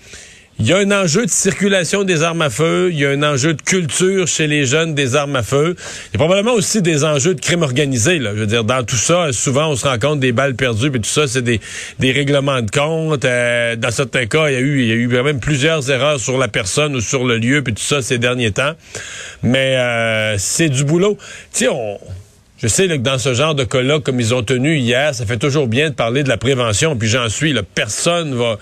Il 0.60 0.68
y 0.68 0.74
a 0.74 0.78
un 0.78 0.92
enjeu 0.92 1.26
de 1.26 1.32
circulation 1.32 2.04
des 2.04 2.22
armes 2.22 2.44
à 2.44 2.52
feu, 2.52 2.90
il 2.92 3.00
y 3.00 3.06
a 3.06 3.10
un 3.10 3.24
enjeu 3.24 3.56
de 3.56 3.62
culture 3.62 4.28
chez 4.28 4.46
les 4.46 4.66
jeunes 4.66 4.94
des 4.94 5.16
armes 5.16 5.36
à 5.36 5.42
feu. 5.42 5.76
Il 5.78 6.14
y 6.14 6.16
a 6.16 6.20
probablement 6.20 6.54
aussi 6.54 6.84
des 6.84 7.04
enjeux 7.04 7.34
de 7.34 7.42
crime 7.42 7.64
organisé. 7.64 8.20
Là. 8.20 8.32
Je 8.36 8.42
veux 8.42 8.48
dire, 8.48 8.64
dans 8.64 8.84
tout 8.84 8.96
ça, 8.96 9.34
souvent 9.34 9.70
on 9.70 9.76
se 9.76 9.88
rend 9.88 9.98
compte 9.98 10.20
des 10.20 10.32
balles 10.32 10.54
perdues, 10.54 10.92
puis 10.92 11.02
tout 11.02 11.10
ça, 11.10 11.28
c'est 11.28 11.42
des, 11.42 11.60
des 11.98 12.12
règlements 12.12 12.62
de 12.62 12.70
compte. 12.70 13.26
Euh, 13.26 13.76
dans 13.76 13.90
certains 13.90 14.28
cas, 14.28 14.50
il 14.50 14.54
y 14.54 14.58
a 14.58 14.60
eu, 14.60 14.82
il 14.84 14.88
y 14.88 14.92
a 14.92 14.96
eu 14.96 15.08
même 15.08 15.40
plusieurs 15.40 15.90
erreurs 15.90 16.20
sur 16.20 16.38
la 16.38 16.48
personne 16.48 16.96
ou 16.96 17.02
sur 17.02 17.26
le 17.26 17.38
lieu, 17.40 17.64
puis 17.64 17.74
tout 17.74 17.82
ça 17.82 18.04
ces 18.04 18.20
derniers 18.20 18.52
temps. 18.52 18.74
Mais 19.42 19.76
euh, 19.78 20.36
c'est 20.38 20.70
du 20.70 20.84
boulot. 20.84 21.18
Tu 21.52 21.66
sais, 21.66 21.68
on. 21.70 22.00
Je 22.62 22.70
sais 22.70 22.88
là, 22.88 22.96
que 22.96 23.02
dans 23.02 23.18
ce 23.18 23.34
genre 23.34 23.56
de 23.56 23.66
cas-là, 23.66 24.00
comme 24.00 24.22
ils 24.22 24.34
ont 24.34 24.44
tenu 24.44 24.78
hier, 24.78 25.14
ça 25.14 25.26
fait 25.26 25.38
toujours 25.38 25.68
bien 25.68 25.90
de 25.90 25.96
parler 25.96 26.24
de 26.24 26.30
la 26.30 26.38
prévention, 26.38 26.96
puis 26.96 27.10
j'en 27.10 27.28
suis. 27.28 27.52
Là, 27.52 27.62
personne 27.76 28.34
va, 28.36 28.58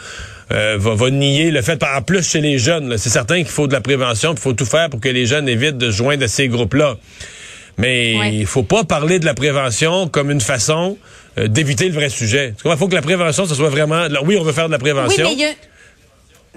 euh, 0.51 0.75
va, 0.79 0.95
va 0.95 1.09
nier 1.09 1.49
le 1.51 1.61
fait. 1.61 1.81
En 1.83 2.01
plus, 2.01 2.27
chez 2.29 2.41
les 2.41 2.57
jeunes, 2.59 2.97
c'est 2.97 3.09
certain 3.09 3.37
qu'il 3.37 3.45
faut 3.47 3.67
de 3.67 3.73
la 3.73 3.81
prévention, 3.81 4.33
il 4.33 4.39
faut 4.39 4.53
tout 4.53 4.65
faire 4.65 4.89
pour 4.89 4.99
que 4.99 5.09
les 5.09 5.25
jeunes 5.25 5.47
évitent 5.49 5.77
de 5.77 5.89
se 5.91 5.95
joindre 5.97 6.23
à 6.23 6.27
ces 6.27 6.47
groupes-là. 6.47 6.97
Mais 7.77 8.17
Ouais. 8.19 8.35
il 8.35 8.45
faut 8.45 8.63
pas 8.63 8.83
parler 8.83 9.17
de 9.19 9.25
la 9.25 9.33
prévention 9.33 10.07
comme 10.07 10.29
une 10.29 10.41
façon 10.41 10.97
euh, 11.37 11.47
d'éviter 11.47 11.87
le 11.87 11.93
vrai 11.93 12.09
sujet. 12.09 12.53
Il 12.65 12.77
faut 12.77 12.87
que 12.89 12.95
la 12.95 13.01
prévention, 13.01 13.45
ce 13.45 13.55
soit 13.55 13.69
vraiment... 13.69 14.07
là, 14.09 14.19
oui, 14.23 14.37
on 14.37 14.43
veut 14.43 14.51
faire 14.51 14.67
de 14.67 14.71
la 14.73 14.77
Oui, 14.77 14.83
prévention. 14.83 15.25
mais 15.25 15.33
il 15.33 15.39
y 15.39 15.45
a- 15.45 15.53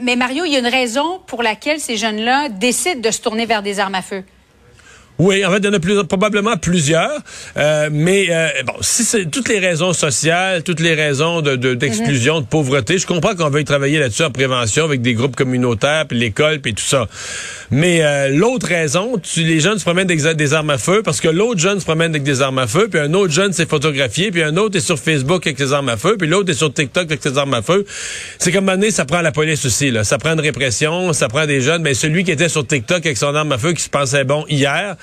Mais 0.02 0.16
Mario, 0.16 0.44
il 0.44 0.52
y 0.52 0.56
a 0.56 0.58
une 0.58 0.66
raison 0.66 1.20
pour 1.28 1.42
laquelle 1.44 1.78
ces 1.78 1.96
jeunes-là 1.96 2.48
décident 2.48 3.00
de 3.00 3.10
se 3.12 3.20
tourner 3.20 3.46
vers 3.46 3.62
des 3.62 3.78
armes 3.78 3.94
à 3.94 4.02
feu. 4.02 4.24
Oui, 5.18 5.44
en 5.44 5.50
fait, 5.52 5.58
il 5.58 5.64
y 5.66 5.68
en 5.68 5.72
a 5.72 5.78
plus- 5.78 6.02
probablement 6.04 6.56
plusieurs. 6.56 7.20
Euh, 7.56 7.88
mais 7.92 8.26
euh, 8.30 8.48
bon, 8.66 8.72
si 8.80 9.04
c'est 9.04 9.26
toutes 9.30 9.48
les 9.48 9.60
raisons 9.60 9.92
sociales, 9.92 10.64
toutes 10.64 10.80
les 10.80 10.94
raisons 10.94 11.40
de, 11.40 11.54
de- 11.54 11.74
d'exclusion, 11.74 12.40
de 12.40 12.46
pauvreté, 12.46 12.98
je 12.98 13.06
comprends 13.06 13.36
qu'on 13.36 13.48
veuille 13.48 13.64
travailler 13.64 14.00
là-dessus 14.00 14.24
en 14.24 14.30
prévention 14.32 14.84
avec 14.84 15.02
des 15.02 15.14
groupes 15.14 15.36
communautaires, 15.36 16.06
puis 16.08 16.18
l'école, 16.18 16.60
puis 16.60 16.74
tout 16.74 16.82
ça. 16.82 17.06
Mais 17.70 18.02
euh, 18.02 18.28
l'autre 18.28 18.66
raison, 18.66 19.16
tu, 19.22 19.44
les 19.44 19.60
jeunes 19.60 19.78
se 19.78 19.84
promènent 19.84 20.10
avec 20.10 20.20
des 20.36 20.52
armes 20.54 20.70
à 20.70 20.78
feu 20.78 21.02
parce 21.04 21.20
que 21.20 21.28
l'autre 21.28 21.60
jeune 21.60 21.78
se 21.78 21.84
promène 21.84 22.10
avec 22.10 22.24
des 22.24 22.42
armes 22.42 22.58
à 22.58 22.66
feu, 22.66 22.88
puis 22.90 22.98
un 23.00 23.14
autre 23.14 23.32
jeune 23.32 23.52
s'est 23.52 23.66
photographié, 23.66 24.32
puis 24.32 24.42
un 24.42 24.56
autre 24.56 24.76
est 24.76 24.80
sur 24.80 24.98
Facebook 24.98 25.46
avec 25.46 25.58
ses 25.58 25.72
armes 25.72 25.90
à 25.90 25.96
feu, 25.96 26.16
puis 26.18 26.26
l'autre 26.28 26.50
est 26.50 26.54
sur 26.54 26.72
TikTok 26.74 27.04
avec 27.04 27.22
ses 27.22 27.38
armes 27.38 27.54
à 27.54 27.62
feu. 27.62 27.84
C'est 28.38 28.50
comme 28.50 28.68
année, 28.68 28.90
ça 28.90 29.04
prend 29.04 29.20
la 29.20 29.30
police 29.32 29.64
aussi. 29.64 29.92
Là. 29.92 30.02
Ça 30.02 30.18
prend 30.18 30.32
une 30.32 30.40
répression, 30.40 31.12
ça 31.12 31.28
prend 31.28 31.46
des 31.46 31.60
jeunes. 31.60 31.82
Mais 31.82 31.94
celui 31.94 32.24
qui 32.24 32.32
était 32.32 32.48
sur 32.48 32.66
TikTok 32.66 33.06
avec 33.06 33.16
son 33.16 33.32
arme 33.34 33.52
à 33.52 33.58
feu, 33.58 33.72
qui 33.74 33.82
se 33.82 33.88
pensait 33.90 34.24
bon 34.24 34.44
hier, 34.48 34.96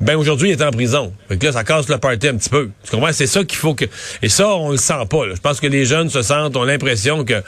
ben 0.00 0.16
aujourd'hui, 0.16 0.50
il 0.50 0.52
est 0.52 0.62
en 0.62 0.70
prison. 0.70 1.12
Fait 1.28 1.38
que 1.38 1.46
là, 1.46 1.52
ça 1.52 1.64
casse 1.64 1.88
le 1.88 1.98
party 1.98 2.28
un 2.28 2.36
petit 2.36 2.50
peu. 2.50 2.70
Tu 2.84 2.90
comprends? 2.90 3.12
C'est 3.12 3.26
ça 3.26 3.44
qu'il 3.44 3.58
faut 3.58 3.74
que... 3.74 3.84
Et 4.22 4.28
ça, 4.28 4.48
on 4.48 4.70
le 4.70 4.76
sent 4.76 5.06
pas. 5.10 5.24
Je 5.34 5.40
pense 5.40 5.60
que 5.60 5.66
les 5.66 5.84
jeunes 5.84 6.10
se 6.10 6.22
sentent, 6.22 6.56
ont 6.56 6.64
l'impression 6.64 7.24
que... 7.24 7.42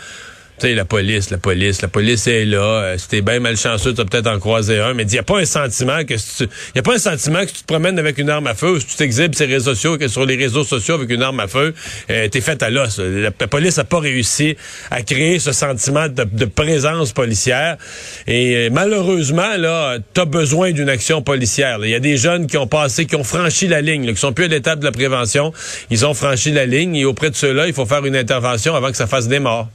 La 0.63 0.85
police, 0.85 1.31
la 1.31 1.39
police, 1.39 1.81
la 1.81 1.89
police 1.89 2.27
est 2.27 2.45
là. 2.45 2.59
Euh, 2.59 2.99
si 2.99 3.09
t'es 3.09 3.23
bien 3.23 3.41
malchanceux, 3.41 3.93
tu 3.93 3.97
vas 3.97 4.05
peut-être 4.05 4.27
en 4.27 4.39
croiser 4.39 4.79
un, 4.79 4.93
mais 4.93 5.05
il 5.05 5.09
n'y 5.09 5.19
a 5.19 5.23
pas 5.23 5.39
un 5.39 5.47
sentiment 5.47 6.05
que 6.05 6.19
si 6.19 6.45
tu, 6.45 6.51
y 6.75 6.79
a 6.79 6.83
pas 6.83 6.97
un 6.97 6.99
sentiment 6.99 7.41
que 7.41 7.51
tu 7.51 7.63
te 7.63 7.67
promènes 7.67 7.99
avec 7.99 8.19
une 8.19 8.29
arme 8.29 8.47
à 8.47 8.55
feu, 8.55 8.73
ou 8.73 8.81
si 8.81 8.87
tu 8.87 8.97
t'exhibes 8.97 9.35
sur 9.35 9.47
les 9.47 9.55
réseaux 9.55 9.75
sociaux, 9.75 10.09
sur 10.09 10.27
les 10.27 10.37
réseaux 10.37 10.65
sociaux 10.65 10.97
avec 10.97 11.09
une 11.11 11.23
arme 11.23 11.41
à 11.41 11.49
feu, 11.49 11.73
euh, 12.11 12.29
t'es 12.29 12.43
fait 12.43 12.63
à 12.63 12.69
l'os. 12.69 12.99
La, 12.99 13.31
police 13.31 13.79
n'a 13.79 13.85
pas 13.85 14.01
réussi 14.01 14.55
à 14.91 15.01
créer 15.01 15.39
ce 15.39 15.53
sentiment 15.53 16.09
de, 16.09 16.45
présence 16.45 17.13
policière. 17.13 17.79
Et 18.27 18.57
euh, 18.57 18.69
malheureusement, 18.71 19.57
là, 19.57 19.97
t'as 20.13 20.27
besoin 20.27 20.73
d'une 20.73 20.91
action 20.91 21.23
policière. 21.23 21.79
Il 21.83 21.91
y 21.91 21.95
a 21.95 22.01
des 22.01 22.19
jeunes 22.19 22.47
qui 22.47 22.59
ont 22.59 22.67
passé, 22.67 23.07
qui 23.07 23.17
ont 23.17 23.25
franchi 23.25 23.67
la 23.67 23.81
ligne, 23.81 24.05
là, 24.05 24.13
qui 24.13 24.21
sont 24.21 24.35
plus 24.35 24.45
à 24.45 24.49
l'étape 24.49 24.81
de 24.81 24.85
la 24.85 24.93
prévention. 24.93 25.55
Ils 25.91 26.05
ont 26.05 26.13
franchi 26.13 26.51
la 26.51 26.67
ligne 26.67 26.97
et 26.97 27.07
auprès 27.07 27.31
de 27.31 27.37
ceux-là, 27.37 27.67
il 27.67 27.73
faut 27.73 27.87
faire 27.87 28.05
une 28.05 28.17
intervention 28.17 28.75
avant 28.75 28.91
que 28.91 28.97
ça 28.97 29.07
fasse 29.07 29.27
des 29.27 29.39
morts. 29.39 29.69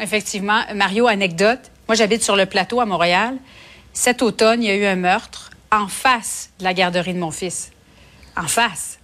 Effectivement. 0.00 0.62
Mario, 0.74 1.06
anecdote. 1.06 1.60
Moi, 1.88 1.94
j'habite 1.94 2.22
sur 2.22 2.36
le 2.36 2.46
plateau 2.46 2.80
à 2.80 2.86
Montréal. 2.86 3.36
Cet 3.92 4.22
automne, 4.22 4.62
il 4.62 4.66
y 4.66 4.70
a 4.70 4.76
eu 4.76 4.84
un 4.84 4.96
meurtre 4.96 5.50
en 5.72 5.88
face 5.88 6.50
de 6.58 6.64
la 6.64 6.74
garderie 6.74 7.14
de 7.14 7.18
mon 7.18 7.30
fils. 7.30 7.70
En 8.36 8.46
face. 8.46 8.98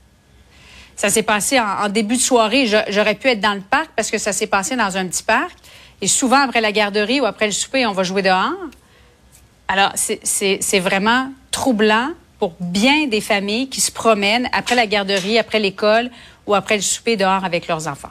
Ça 0.97 1.09
s'est 1.09 1.23
passé 1.23 1.59
en, 1.59 1.89
début 1.89 2.17
de 2.17 2.21
soirée. 2.21 2.67
J'aurais 2.89 3.15
pu 3.15 3.29
être 3.29 3.41
dans 3.41 3.55
le 3.55 3.61
parc 3.61 3.91
parce 3.97 4.11
que 4.11 4.19
ça 4.19 4.33
s'est 4.33 4.47
passé 4.47 4.77
dans 4.77 4.97
un 4.97 5.07
petit 5.07 5.23
parc. 5.23 5.57
Et 6.01 6.07
souvent, 6.07 6.41
après 6.41 6.61
la 6.61 6.73
garderie 6.73 7.21
ou 7.21 7.25
après 7.25 7.47
le 7.47 7.53
souper, 7.53 7.87
on 7.87 7.93
va 7.93 8.03
jouer 8.03 8.23
dehors. 8.23 8.53
Alors, 9.69 9.93
c'est 9.95 10.81
vraiment 10.81 11.33
troublant 11.51 12.11
pour 12.39 12.55
bien 12.61 13.07
des 13.07 13.21
familles 13.21 13.69
qui 13.69 13.81
se 13.81 13.91
promènent 13.91 14.49
après 14.53 14.75
la 14.75 14.87
garderie, 14.87 15.39
après 15.39 15.61
l'école 15.61 16.11
ou 16.47 16.55
après 16.55 16.77
le 16.77 16.83
souper 16.83 17.17
dehors 17.17 17.45
avec 17.45 17.69
leurs 17.69 17.89
enfants. 17.89 18.11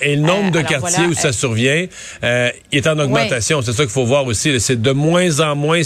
Et 0.00 0.16
le 0.16 0.22
nombre 0.22 0.48
Euh, 0.48 0.50
de 0.50 0.58
alors 0.58 0.70
quartiers 0.70 0.98
voilà, 0.98 1.10
où 1.10 1.14
ça 1.14 1.28
euh, 1.28 1.32
survient 1.32 1.86
euh, 2.22 2.50
est 2.72 2.86
en 2.86 2.98
augmentation. 2.98 3.62
C'est 3.62 3.72
ça 3.72 3.82
qu'il 3.84 3.92
faut 3.92 4.04
voir 4.04 4.26
aussi. 4.26 4.58
C'est 4.60 4.80
de 4.80 4.90
moins 4.90 5.40
en 5.40 5.54
moins. 5.56 5.80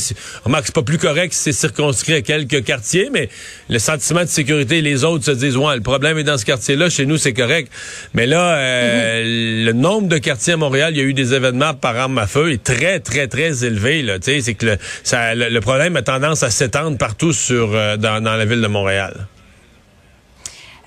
Remarque, 0.45 0.67
c'est 0.67 0.75
pas 0.75 0.83
plus 0.83 0.99
correct 0.99 1.33
si 1.33 1.45
c'est 1.45 1.53
circonscrit 1.53 2.15
à 2.15 2.23
quelques 2.23 2.65
quartiers, 2.65 3.11
mais 3.13 3.29
le 3.69 3.79
sentiment 3.79 4.21
de 4.23 4.29
sécurité, 4.29 4.81
les 4.83 5.05
autres 5.05 5.25
se 5.25 5.31
disent 5.33 5.57
ouais, 5.57 5.77
le 5.77 5.83
problème 5.83 6.19
est 6.19 6.25
dans 6.25 6.39
ce 6.39 6.45
quartier-là. 6.45 6.91
Chez 6.91 7.07
nous, 7.07 7.17
c'est 7.17 7.33
correct. 7.35 7.71
Mais 8.15 8.27
là, 8.27 8.57
euh, 8.57 8.79
Mm-hmm. 8.79 9.65
le 9.65 9.73
nombre 9.73 10.09
de 10.09 10.19
quartiers 10.19 10.55
à 10.55 10.57
Montréal, 10.57 10.93
il 10.95 10.99
y 10.99 11.01
a 11.01 11.05
eu 11.05 11.15
des 11.15 11.35
événements 11.35 11.75
par 11.75 11.97
arme 11.97 12.19
à 12.19 12.27
feu 12.27 12.53
est 12.53 12.63
très, 12.63 13.01
très, 13.01 13.27
très 13.27 13.65
élevé. 13.65 14.03
Là, 14.03 14.19
Tu 14.19 14.33
sais, 14.33 14.41
c'est 14.41 14.55
que 14.55 14.67
le, 14.67 14.77
ça, 15.03 15.35
le, 15.35 15.49
le 15.49 15.61
problème 15.61 15.97
a 15.97 16.03
tendance 16.03 16.43
à 16.43 16.51
s'étendre 16.51 16.97
partout 16.99 17.33
sur 17.33 17.75
euh, 17.75 17.97
dans, 17.97 18.23
dans 18.23 18.35
la 18.37 18.45
ville 18.45 18.61
de 18.61 18.67
Montréal. 18.67 19.27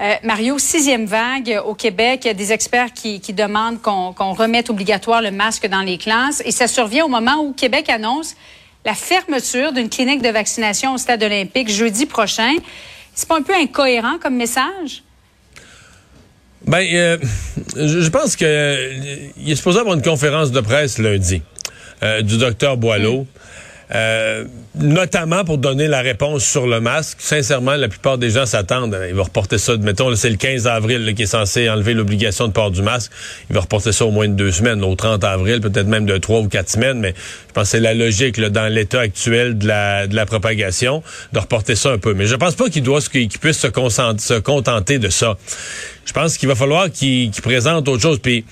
Euh, 0.02 0.16
Mario, 0.24 0.58
sixième 0.58 1.06
vague 1.06 1.62
au 1.64 1.76
Québec. 1.76 2.22
Il 2.24 2.28
y 2.28 2.32
a 2.32 2.34
des 2.34 2.52
experts 2.52 2.92
qui, 2.92 3.20
qui 3.22 3.34
demandent 3.34 3.80
qu'on 3.82 4.34
remette 4.34 4.72
obligatoire 4.72 5.22
le 5.22 5.30
masque 5.30 5.68
dans 5.68 5.82
les 5.82 6.00
classes. 6.00 6.42
Et 6.44 6.52
ça 6.52 6.68
survient 6.68 7.06
au 7.06 7.08
moment 7.08 7.44
où 7.44 7.54
Québec 7.54 7.88
annonce 7.90 8.36
la 8.84 8.96
fermeture 8.96 9.74
d'une 9.74 9.90
clinique 9.90 10.24
de 10.24 10.30
vaccination 10.30 10.96
au 10.96 10.98
stade 10.98 11.22
olympique 11.22 11.70
jeudi 11.70 12.08
prochain. 12.08 12.52
C'est 13.14 13.28
pas 13.28 13.38
un 13.38 13.44
peu 13.44 13.54
incohérent 13.54 14.18
comme 14.20 14.38
message? 14.38 15.04
Ben, 16.66 16.84
euh, 16.94 17.18
je 17.76 18.10
pense 18.10 18.36
que 18.36 18.46
euh, 18.46 19.30
il 19.38 19.52
est 19.52 19.56
supposé 19.56 19.80
avoir 19.80 19.96
une 19.96 20.02
conférence 20.02 20.52
de 20.52 20.62
presse 20.62 20.98
lundi 20.98 21.44
euh, 22.02 22.24
du 22.24 22.40
docteur 22.40 22.76
Boileau. 22.78 23.28
euh, 23.94 24.46
notamment 24.76 25.44
pour 25.44 25.58
donner 25.58 25.88
la 25.88 26.02
réponse 26.02 26.44
sur 26.46 26.66
le 26.66 26.80
masque. 26.80 27.18
Sincèrement, 27.20 27.76
la 27.76 27.90
plupart 27.90 28.18
des 28.18 28.30
gens 28.30 28.46
s'attendent. 28.46 28.98
Il 29.10 29.16
va 29.16 29.24
reporter 29.24 29.58
ça, 29.58 29.76
mettons, 29.78 30.16
c'est 30.16 30.30
le 30.30 30.38
15 30.38 30.68
avril 30.68 31.06
là, 31.06 31.14
qui 31.14 31.24
est 31.24 31.28
censé 31.28 31.70
enlever 31.70 31.94
l'obligation 31.94 32.48
de 32.48 32.54
port 32.54 32.72
du 32.72 32.82
masque. 32.82 33.12
Il 33.50 33.56
va 33.56 33.62
reporter 33.62 33.92
ça 33.92 34.06
au 34.06 34.12
moins 34.12 34.28
de 34.28 34.34
deux 34.34 34.52
semaines, 34.52 34.84
au 34.84 34.96
30 34.96 35.24
avril, 35.24 35.60
peut-être 35.60 35.88
même 35.88 36.06
de 36.06 36.18
trois 36.18 36.40
ou 36.40 36.48
quatre 36.48 36.70
semaines, 36.70 37.00
mais 37.00 37.14
je 37.48 37.54
pense 37.54 37.64
que 37.64 37.70
c'est 37.70 37.80
la 37.80 37.94
logique 37.94 38.38
là, 38.38 38.50
dans 38.50 38.72
l'état 38.72 39.02
actuel 39.02 39.58
de 39.58 39.68
la, 39.68 40.08
de 40.08 40.16
la 40.16 40.26
propagation 40.26 41.04
de 41.34 41.40
reporter 41.40 41.76
ça 41.76 41.92
un 41.92 41.98
peu. 41.98 42.14
Mais 42.14 42.26
je 42.26 42.36
pense 42.36 42.56
pas 42.56 42.70
qu'il 42.70 42.84
doit 42.84 43.02
qu'il 43.02 43.28
puisse 43.28 43.60
se, 43.60 43.68
se 43.68 44.40
contenter 44.40 45.00
de 45.00 45.10
ça. 45.10 45.38
Je 46.06 46.14
pense 46.14 46.38
qu'il 46.38 46.50
va 46.50 46.56
falloir 46.56 46.92
qu'il 46.92 47.30
qu'il 47.32 47.42
présente 47.42 47.88
autre 47.88 48.02
chose. 48.02 48.20
Puis 48.20 48.44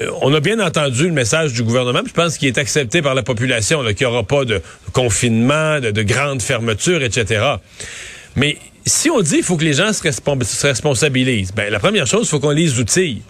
euh, 0.00 0.10
on 0.20 0.34
a 0.34 0.40
bien 0.40 0.58
entendu 0.60 1.04
le 1.04 1.12
message 1.12 1.52
du 1.52 1.62
gouvernement. 1.62 2.00
Je 2.06 2.12
pense 2.12 2.38
qu'il 2.38 2.48
est 2.48 2.58
accepté 2.58 3.02
par 3.02 3.14
la 3.14 3.22
population, 3.22 3.84
qu'il 3.84 4.06
n'y 4.06 4.12
aura 4.12 4.24
pas 4.24 4.44
de 4.44 4.60
confinement, 4.92 5.57
de, 5.80 5.90
de 5.90 6.02
grandes 6.02 6.42
fermetures, 6.42 7.02
etc. 7.02 7.56
Mais 8.36 8.56
si 8.86 9.10
on 9.10 9.20
dit 9.20 9.36
qu'il 9.36 9.42
faut 9.42 9.56
que 9.56 9.64
les 9.64 9.74
gens 9.74 9.92
se 9.92 10.66
responsabilisent, 10.66 11.52
ben 11.52 11.70
la 11.70 11.78
première 11.78 12.06
chose, 12.06 12.26
il 12.26 12.28
faut 12.28 12.40
qu'on 12.40 12.50
les 12.50 12.78
outille. 12.78 13.22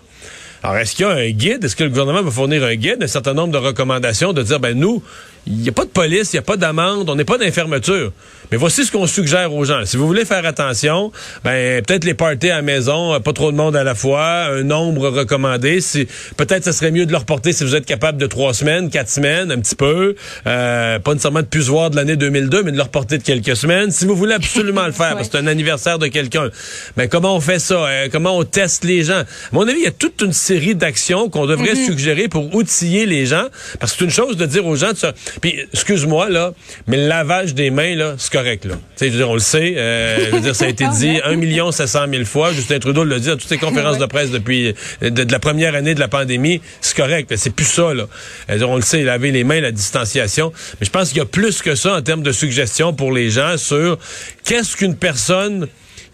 Alors, 0.62 0.76
est-ce 0.78 0.96
qu'il 0.96 1.06
y 1.06 1.08
a 1.08 1.12
un 1.12 1.30
guide? 1.30 1.64
Est-ce 1.64 1.76
que 1.76 1.84
le 1.84 1.90
gouvernement 1.90 2.22
va 2.22 2.30
fournir 2.30 2.64
un 2.64 2.74
guide, 2.74 3.02
un 3.02 3.06
certain 3.06 3.34
nombre 3.34 3.52
de 3.52 3.58
recommandations, 3.58 4.32
de 4.32 4.42
dire, 4.42 4.58
ben 4.58 4.76
nous, 4.76 5.02
il 5.46 5.56
n'y 5.56 5.68
a 5.68 5.72
pas 5.72 5.84
de 5.84 5.90
police, 5.90 6.32
il 6.32 6.36
n'y 6.36 6.40
a 6.40 6.42
pas 6.42 6.56
d'amende, 6.56 7.08
on 7.08 7.14
n'est 7.14 7.24
pas 7.24 7.38
d'infermeture. 7.38 8.12
Mais 8.50 8.56
voici 8.56 8.84
ce 8.84 8.92
qu'on 8.92 9.06
suggère 9.06 9.52
aux 9.52 9.64
gens. 9.64 9.84
Si 9.84 9.98
vous 9.98 10.06
voulez 10.06 10.24
faire 10.24 10.44
attention, 10.46 11.12
ben 11.44 11.82
peut-être 11.82 12.04
les 12.04 12.14
parties 12.14 12.50
à 12.50 12.56
la 12.56 12.62
maison, 12.62 13.14
euh, 13.14 13.18
pas 13.18 13.34
trop 13.34 13.52
de 13.52 13.56
monde 13.56 13.76
à 13.76 13.84
la 13.84 13.94
fois, 13.94 14.46
un 14.46 14.62
nombre 14.62 15.08
recommandé. 15.08 15.82
Si, 15.82 16.06
peut-être 16.36 16.64
ce 16.64 16.72
serait 16.72 16.90
mieux 16.90 17.04
de 17.04 17.12
le 17.12 17.18
reporter 17.18 17.52
si 17.52 17.64
vous 17.64 17.74
êtes 17.74 17.84
capable 17.84 18.18
de 18.18 18.26
trois 18.26 18.54
semaines, 18.54 18.88
quatre 18.88 19.10
semaines, 19.10 19.52
un 19.52 19.58
petit 19.58 19.74
peu. 19.74 20.14
Euh, 20.46 20.98
pas 20.98 21.12
nécessairement 21.12 21.42
de 21.42 21.46
plus 21.46 21.68
voir 21.68 21.90
de 21.90 21.96
l'année 21.96 22.16
2002, 22.16 22.62
mais 22.62 22.72
de 22.72 22.76
le 22.76 22.82
reporter 22.82 23.18
de 23.18 23.22
quelques 23.22 23.54
semaines. 23.56 23.90
Si 23.90 24.06
vous 24.06 24.16
voulez 24.16 24.34
absolument 24.34 24.86
le 24.86 24.92
faire, 24.98 25.14
parce 25.14 25.28
que 25.28 25.32
c'est 25.32 25.44
un 25.44 25.46
anniversaire 25.46 25.98
de 25.98 26.06
quelqu'un, 26.06 26.48
ben 26.96 27.06
comment 27.06 27.36
on 27.36 27.40
fait 27.40 27.58
ça? 27.58 27.74
Euh, 27.74 28.08
comment 28.10 28.38
on 28.38 28.44
teste 28.44 28.84
les 28.84 29.04
gens? 29.04 29.20
À 29.20 29.24
mon 29.52 29.68
avis, 29.68 29.78
il 29.78 29.84
y 29.84 29.88
a 29.88 29.92
toute 29.92 30.22
une 30.22 30.32
série 30.32 30.74
d'actions 30.74 31.28
qu'on 31.28 31.46
devrait 31.46 31.74
suggérer 31.74 32.28
pour 32.28 32.54
outiller 32.54 33.04
les 33.04 33.26
gens. 33.26 33.44
Parce 33.78 33.92
que 33.92 33.98
c'est 33.98 34.04
une 34.06 34.10
chose 34.10 34.36
de 34.38 34.46
dire 34.46 34.64
aux 34.64 34.76
gens 34.76 34.92
de 34.92 34.96
ça. 34.96 35.12
Puis, 35.40 35.60
excuse-moi, 35.72 36.28
là, 36.30 36.52
mais 36.86 36.96
le 36.96 37.06
lavage 37.08 37.54
des 37.54 37.70
mains, 37.70 37.94
là, 37.94 38.14
c'est 38.18 38.32
correct, 38.32 38.64
là. 38.64 38.74
Je 39.00 39.06
veux 39.06 39.10
dire, 39.10 39.30
on 39.30 39.34
le 39.34 39.40
sait. 39.40 39.74
Euh, 39.76 40.26
je 40.26 40.36
veux 40.36 40.40
dire, 40.40 40.56
ça 40.56 40.64
a 40.64 40.68
été 40.68 40.86
dit 40.88 41.20
un 41.24 41.36
million 41.36 41.70
sept 41.70 41.88
cent 41.88 42.06
mille 42.06 42.26
fois. 42.26 42.52
Justin 42.52 42.78
Trudeau 42.78 43.04
le 43.04 43.20
dit 43.20 43.30
à 43.30 43.36
toutes 43.36 43.48
ses 43.48 43.58
conférences 43.58 43.98
de 43.98 44.06
presse 44.06 44.30
depuis 44.30 44.74
euh, 45.02 45.10
de, 45.10 45.24
de 45.24 45.32
la 45.32 45.38
première 45.38 45.74
année 45.74 45.94
de 45.94 46.00
la 46.00 46.08
pandémie. 46.08 46.60
C'est 46.80 46.96
correct. 46.96 47.30
là. 47.30 47.36
C'est 47.36 47.54
plus 47.54 47.64
ça, 47.66 47.94
là. 47.94 48.06
Dire, 48.54 48.68
on 48.68 48.76
le 48.76 48.82
sait, 48.82 49.02
laver 49.02 49.30
les 49.30 49.44
mains, 49.44 49.60
la 49.60 49.72
distanciation. 49.72 50.52
Mais 50.80 50.86
je 50.86 50.90
pense 50.90 51.08
qu'il 51.10 51.18
y 51.18 51.22
a 51.22 51.26
plus 51.26 51.62
que 51.62 51.74
ça 51.74 51.94
en 51.96 52.02
termes 52.02 52.22
de 52.22 52.32
suggestions 52.32 52.92
pour 52.92 53.12
les 53.12 53.30
gens 53.30 53.56
sur 53.56 53.98
qu'est-ce 54.44 54.76
qu'une 54.76 54.96
personne 54.96 55.68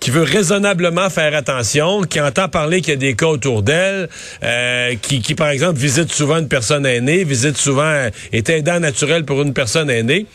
qui 0.04 0.10
veut 0.10 0.22
raisonnablement 0.22 1.08
faire 1.08 1.34
attention, 1.34 2.02
qui 2.02 2.20
entend 2.20 2.50
parler 2.50 2.82
qu'il 2.82 2.90
y 2.90 2.92
a 2.92 2.96
des 2.96 3.14
cas 3.14 3.24
autour 3.24 3.62
d'elle, 3.62 4.10
euh, 4.42 4.96
qui, 5.00 5.22
qui, 5.22 5.34
par 5.34 5.48
exemple, 5.48 5.78
visite 5.78 6.12
souvent 6.12 6.40
une 6.40 6.48
personne 6.48 6.84
aînée, 6.84 7.24
visite 7.24 7.56
souvent, 7.56 7.86
euh, 7.86 8.10
est 8.30 8.50
aidant 8.50 8.78
naturel 8.80 9.24
pour 9.24 9.40
une 9.40 9.54
personne 9.54 9.88
aînée. 9.88 10.26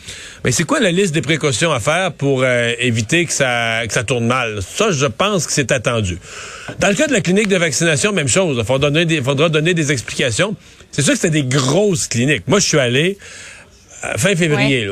Mais 0.44 0.50
c'est 0.50 0.64
quoi 0.64 0.80
la 0.80 0.90
liste 0.90 1.14
des 1.14 1.22
précautions 1.22 1.70
à 1.70 1.78
faire 1.78 2.10
pour 2.10 2.42
euh, 2.42 2.72
éviter 2.80 3.24
que 3.26 3.32
ça, 3.32 3.86
que 3.86 3.92
ça 3.92 4.02
tourne 4.02 4.26
mal? 4.26 4.58
Ça, 4.60 4.90
je 4.90 5.06
pense 5.06 5.46
que 5.46 5.52
c'est 5.52 5.70
attendu. 5.70 6.18
Dans 6.80 6.88
le 6.88 6.96
cas 6.96 7.06
de 7.06 7.12
la 7.12 7.20
clinique 7.20 7.46
de 7.46 7.56
vaccination, 7.56 8.12
même 8.12 8.26
chose. 8.26 8.56
Il 8.58 8.64
faudra 8.64 8.90
donner 8.90 9.04
des, 9.04 9.22
faudra 9.22 9.50
donner 9.50 9.72
des 9.72 9.92
explications. 9.92 10.56
C'est 10.90 11.02
sûr 11.02 11.12
que 11.12 11.20
c'était 11.20 11.42
des 11.42 11.48
grosses 11.48 12.08
cliniques. 12.08 12.42
Moi, 12.48 12.58
je 12.58 12.66
suis 12.66 12.78
allé 12.80 13.18
fin 14.16 14.34
février, 14.34 14.88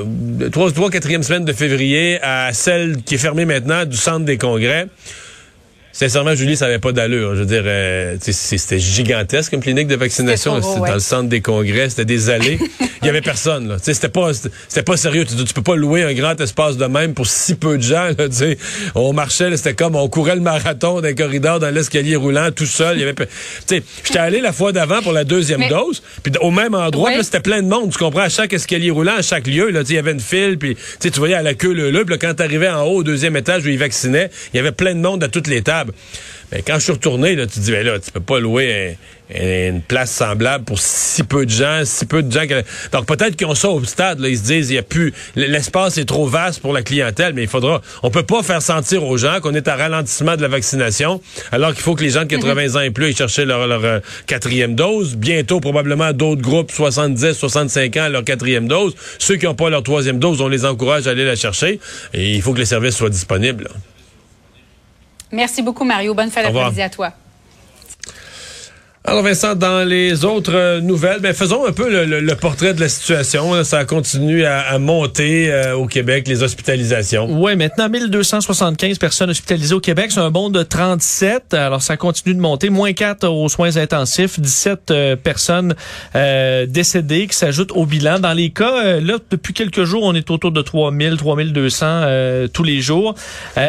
trois, 0.53 0.71
trois, 0.73 0.91
quatrième 0.91 1.23
semaine 1.23 1.45
de 1.45 1.53
février, 1.53 2.19
à 2.23 2.53
celle 2.53 3.03
qui 3.03 3.15
est 3.15 3.19
fermée 3.19 3.45
maintenant 3.45 3.85
du 3.85 3.97
centre 3.97 4.25
des 4.25 4.38
congrès. 4.38 4.87
Sincèrement, 5.99 6.37
Julie, 6.37 6.57
ça 6.57 6.67
n'avait 6.67 6.78
pas 6.78 6.93
d'allure. 6.93 7.35
Je 7.35 7.40
veux 7.40 7.47
dire, 7.47 7.64
euh, 7.67 8.17
c'était 8.21 8.78
gigantesque 8.78 9.50
comme 9.50 9.61
clinique 9.61 9.88
de 9.88 9.97
vaccination. 9.97 10.62
C'était 10.62 10.87
dans 10.87 10.95
le 10.95 11.00
centre 11.00 11.28
des 11.28 11.40
congrès, 11.40 11.90
c'était 11.90 12.05
des 12.05 12.31
allées. 12.31 12.57
Il 13.02 13.07
y 13.07 13.09
avait 13.09 13.21
personne. 13.21 13.67
Là. 13.69 13.76
C'était 13.83 14.09
pas, 14.09 14.31
c'était 14.33 14.83
pas 14.85 14.97
sérieux. 14.97 15.25
Tu, 15.25 15.35
tu 15.45 15.52
peux 15.55 15.62
pas 15.62 15.75
louer 15.75 16.05
un 16.05 16.12
grand 16.14 16.40
espace 16.40 16.76
de 16.76 16.85
même 16.85 17.14
pour 17.14 17.26
si 17.26 17.57
peu 17.57 17.78
de 17.78 17.83
gens. 17.83 18.11
Là, 18.17 18.26
on 18.95 19.12
marchait, 19.12 19.57
c'était 19.57 19.75
comme 19.75 19.97
on 19.97 20.09
courait 20.09 20.37
le 20.37 20.40
marathon 20.40 21.00
d'un 21.00 21.14
corridor 21.14 21.59
dans 21.59 21.71
l'escalier 21.71 22.14
roulant 22.14 22.50
tout 22.55 22.67
seul. 22.67 22.97
Il 22.97 23.00
y 23.00 23.02
avait, 23.02 23.14
j'étais 23.69 24.19
allé 24.21 24.40
la 24.40 24.52
fois 24.52 24.71
d'avant 24.71 25.02
pour 25.02 25.12
la 25.12 25.25
deuxième 25.25 25.61
Mais- 25.61 25.69
dose, 25.69 26.00
puis 26.23 26.33
au 26.40 26.52
même 26.52 26.75
endroit, 26.75 27.11
Ouais. 27.11 27.23
c'était 27.25 27.40
plein 27.40 27.61
de 27.62 27.69
monde. 27.69 27.90
Tu 27.90 27.99
comprends? 27.99 28.21
À 28.23 28.28
chaque 28.28 28.52
escalier 28.52 28.90
roulant, 28.90 29.17
à 29.19 29.23
chaque 29.23 29.49
lieu. 29.49 29.71
Là, 29.71 29.83
il 29.88 29.95
y 29.95 29.99
avait 29.99 30.12
une 30.12 30.21
file, 30.21 30.59
puis 30.59 30.76
tu 31.00 31.11
voyais 31.11 31.35
à 31.35 31.43
la 31.43 31.55
queue 31.55 31.73
le 31.73 31.90
le. 31.90 32.05
Puis 32.05 32.19
quand 32.19 32.35
t'arrivais 32.35 32.69
en 32.69 32.83
haut 32.83 32.99
au 32.99 33.02
deuxième 33.02 33.37
étage 33.37 33.64
où 33.64 33.69
ils 33.69 33.78
vaccinaient, 33.78 34.31
il 34.52 34.59
y 34.59 34.61
avait 34.61 34.73
plein 34.73 34.95
de 34.95 35.00
monde 35.00 35.25
à 35.25 35.28
toutes 35.28 35.49
les 35.49 35.62
tables. 35.62 35.88
Mais 36.52 36.62
quand 36.62 36.75
je 36.76 36.85
suis 36.85 36.92
retourné, 36.92 37.35
là, 37.37 37.47
tu 37.47 37.54
te 37.54 37.61
dis, 37.61 37.71
ben 37.73 37.85
là, 37.85 37.99
tu 37.99 38.11
peux 38.11 38.21
pas 38.21 38.40
louer 38.40 38.97
un- 39.30 39.38
un- 39.38 39.68
une 39.68 39.83
place 39.83 40.11
semblable 40.11 40.64
pour 40.64 40.78
si 40.78 41.23
peu 41.23 41.45
de 41.45 41.50
gens, 41.50 41.83
si 41.85 42.07
peu 42.07 42.23
de 42.23 42.33
gens. 42.33 42.47
que- 42.47 42.62
Donc 42.92 43.04
peut-être 43.04 43.37
qu'ils 43.37 43.47
ont 43.47 43.54
ça 43.54 43.68
au 43.68 43.85
stade, 43.85 44.21
là, 44.21 44.28
ils 44.30 44.38
se 44.38 44.45
disent, 44.45 44.71
il 44.71 44.76
y 44.76 44.78
a 44.78 44.83
plus, 44.83 45.12
l'espace 45.37 45.99
est 45.99 46.07
trop 46.07 46.26
vaste 46.26 46.61
pour 46.61 46.73
la 46.73 46.80
clientèle, 46.83 47.35
mais 47.35 47.42
il 47.42 47.49
faudra, 47.49 47.83
on 48.02 48.11
peut 48.11 48.23
pas 48.23 48.42
faire 48.42 48.62
sentir 48.62 49.04
aux 49.04 49.18
gens 49.18 49.40
qu'on 49.42 49.52
est 49.54 49.68
à 49.68 49.76
ralentissement 49.76 50.37
de 50.37 50.40
la 50.42 50.49
vaccination, 50.49 51.21
alors 51.52 51.75
qu'il 51.75 51.83
faut 51.83 51.95
que 51.95 52.02
les 52.02 52.09
gens 52.11 52.23
de 52.25 52.28
80 52.28 52.76
ans 52.76 52.80
et 52.80 52.90
plus 52.90 53.04
aillent 53.07 53.14
chercher 53.16 53.45
leur, 53.45 53.66
leur, 53.66 53.85
euh, 53.85 54.00
quatrième 54.26 54.75
dose. 54.75 55.16
Bientôt, 55.16 55.61
probablement, 55.61 56.14
d'autres 56.14 56.40
groupes, 56.40 56.73
70, 56.73 57.35
65 57.35 57.95
ans, 57.99 58.09
leur 58.09 58.25
quatrième 58.25 58.66
dose. 58.68 58.95
Ceux 59.18 59.37
qui 59.37 59.45
n'ont 59.45 59.54
pas 59.54 59.68
leur 59.68 59.83
troisième 59.83 60.18
dose, 60.18 60.40
on 60.40 60.49
les 60.49 60.64
encourage 60.64 61.07
à 61.07 61.11
aller 61.11 61.26
la 61.26 61.37
chercher. 61.37 61.78
Et 62.14 62.35
il 62.35 62.40
faut 62.40 62.54
que 62.54 62.59
les 62.61 62.64
services 62.64 62.97
soient 62.97 63.11
disponibles. 63.11 63.64
là. 63.64 63.71
Merci 65.32 65.62
beaucoup, 65.62 65.85
Mario. 65.85 66.14
Bonne 66.14 66.30
fin 66.30 66.42
d'après-midi 66.42 66.82
à 66.82 66.88
toi. 66.90 67.12
Alors 69.11 69.23
Vincent, 69.23 69.55
dans 69.55 69.88
les 69.88 70.27
autres 70.27 70.53
euh, 70.55 70.81
nouvelles, 70.83 71.21
ben, 71.21 71.33
faisons 71.33 71.65
un 71.67 71.73
peu 71.73 71.91
le, 71.91 72.05
le- 72.05 72.21
le 72.21 72.35
portrait 72.35 72.75
de 72.75 72.81
la 72.81 72.91
situation. 72.91 73.55
là. 73.55 73.65
Ça 73.65 73.87
continue 73.87 74.45
à, 74.45 74.61
à 74.61 74.79
monter 74.79 75.50
euh, 75.50 75.75
au 75.77 75.87
Québec, 75.87 76.29
les 76.29 76.43
hospitalisations. 76.43 77.27
Oui, 77.31 77.57
maintenant 77.57 77.88
1275 77.88 78.99
personnes 78.99 79.31
hospitalisées 79.31 79.75
au 79.75 79.81
Québec, 79.81 80.11
c'est 80.12 80.21
un 80.21 80.31
bond 80.31 80.50
de 80.50 80.62
37. 80.62 81.55
Alors 81.55 81.81
ça 81.81 81.97
continue 81.97 82.35
de 82.35 82.41
monter, 82.41 82.69
moins 82.69 82.93
4 82.93 83.27
aux 83.29 83.49
soins 83.49 83.79
intensifs, 83.79 84.38
17 84.38 84.91
euh, 84.91 85.17
personnes 85.17 85.75
euh, 86.15 86.67
décédées 86.67 87.29
qui 87.29 87.37
s'ajoutent 87.37 87.73
au 87.73 87.87
bilan. 87.87 88.19
Dans 88.19 88.35
les 88.35 88.50
cas, 88.50 88.85
euh, 88.85 89.00
là 89.00 89.15
depuis 89.31 89.55
quelques 89.55 89.85
jours, 89.85 90.03
on 90.05 90.15
est 90.15 90.31
autour 90.31 90.53
de 90.53 90.61
3000, 90.61 91.17
3200 91.17 91.87
euh, 91.87 92.47
tous 92.47 92.62
les 92.62 92.83
jours. 92.83 93.15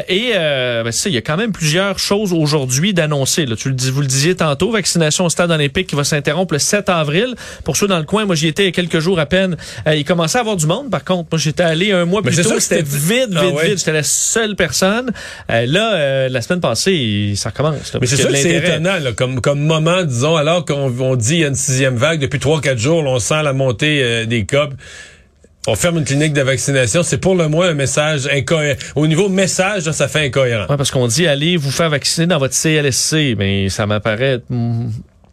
Et 0.10 0.34
ben, 0.34 0.92
ça, 0.92 1.08
il 1.08 1.16
y 1.16 1.18
a 1.18 1.22
quand 1.22 1.38
même 1.38 1.54
plusieurs 1.54 1.98
choses 1.98 2.34
aujourd'hui 2.34 2.94
d'annoncer. 2.94 3.46
Tu 3.58 3.70
le 3.70 3.76
dis, 3.76 3.90
vous 3.90 4.02
le 4.02 4.08
disiez 4.08 4.36
tantôt, 4.36 4.72
vaccination 4.72 5.29
au 5.30 5.32
stade 5.32 5.52
olympique 5.52 5.88
qui 5.88 5.96
va 5.96 6.04
s'interrompre 6.04 6.54
le 6.54 6.60
7 6.60 6.90
avril. 6.90 7.36
Pour 7.64 7.78
ceux 7.78 7.88
dans 7.88 8.00
le 8.00 8.04
coin, 8.04 8.26
moi 8.26 8.36
j'y 8.36 8.48
étais 8.48 8.64
il 8.64 8.66
y 8.66 8.70
a 8.70 8.72
quelques 8.72 9.00
jours 9.00 9.20
à 9.20 9.26
peine. 9.26 9.56
Euh, 9.88 9.96
il 9.96 10.04
commençait 10.04 10.40
à 10.40 10.42
avoir 10.42 10.58
du 10.58 10.66
monde. 10.66 10.90
Par 10.90 11.04
contre, 11.04 11.30
moi 11.32 11.40
j'étais 11.40 11.64
allé 11.64 11.92
un 11.92 12.06
mois 12.06 12.22
Mais 12.24 12.32
plus 12.32 12.44
tôt, 12.44 12.60
c'était 12.60 12.82
vide, 12.82 13.30
vide, 13.30 13.38
Ah 13.38 13.48
ouais. 13.50 13.68
vide. 13.70 13.78
J'étais 13.78 13.94
la 13.94 14.04
seule 14.04 14.56
personne. 14.56 15.12
Euh, 15.52 15.66
là, 15.66 15.94
euh, 15.94 16.30
la 16.30 16.42
semaine 16.42 16.62
passée, 16.62 17.34
ça 17.36 17.50
recommence. 17.50 17.94
là, 17.94 18.00
Mais 18.02 18.08
c'est 18.08 18.18
sûr 18.18 18.30
que 18.30 18.36
c'est 18.36 18.56
étonnant, 18.56 18.98
là, 19.00 19.12
comme, 19.14 19.40
comme 19.42 19.60
moment, 19.62 20.04
disons, 20.04 20.36
alors 20.36 20.66
qu'on 20.66 20.94
on 21.00 21.16
dit 21.16 21.36
il 21.36 21.40
y 21.42 21.46
a 21.46 21.48
une 21.48 21.56
sixième 21.56 21.96
vague, 21.96 22.20
depuis 22.20 22.40
trois, 22.40 22.60
quatre 22.62 22.80
jours, 22.80 23.04
là, 23.04 23.12
on 23.12 23.20
sent 23.20 23.44
la 23.44 23.54
montée 23.54 24.26
des 24.26 24.46
cas. 24.46 24.70
On 25.68 25.76
ferme 25.76 25.98
une 25.98 26.06
clinique 26.06 26.34
de 26.34 26.42
vaccination, 26.42 27.04
c'est 27.04 27.18
pour 27.18 27.36
le 27.36 27.48
moins 27.48 27.70
un 27.70 27.74
message 27.74 28.28
incohérent. 28.32 28.80
Au 28.96 29.06
niveau 29.08 29.30
message, 29.30 29.86
là, 29.86 29.94
ça 29.94 30.08
fait 30.08 30.26
incohérent. 30.26 30.66
Ouais, 30.70 30.78
parce 30.78 30.90
qu'on 30.90 31.06
dit 31.08 31.28
allez 31.28 31.58
vous 31.58 31.70
faire 31.70 31.90
vacciner 31.90 32.28
dans 32.28 32.40
votre 32.40 32.56
CLSC, 32.56 33.36
mais 33.38 33.70
ça 33.70 33.86
m'apparaît 33.86 34.40
hmm, 34.50 34.88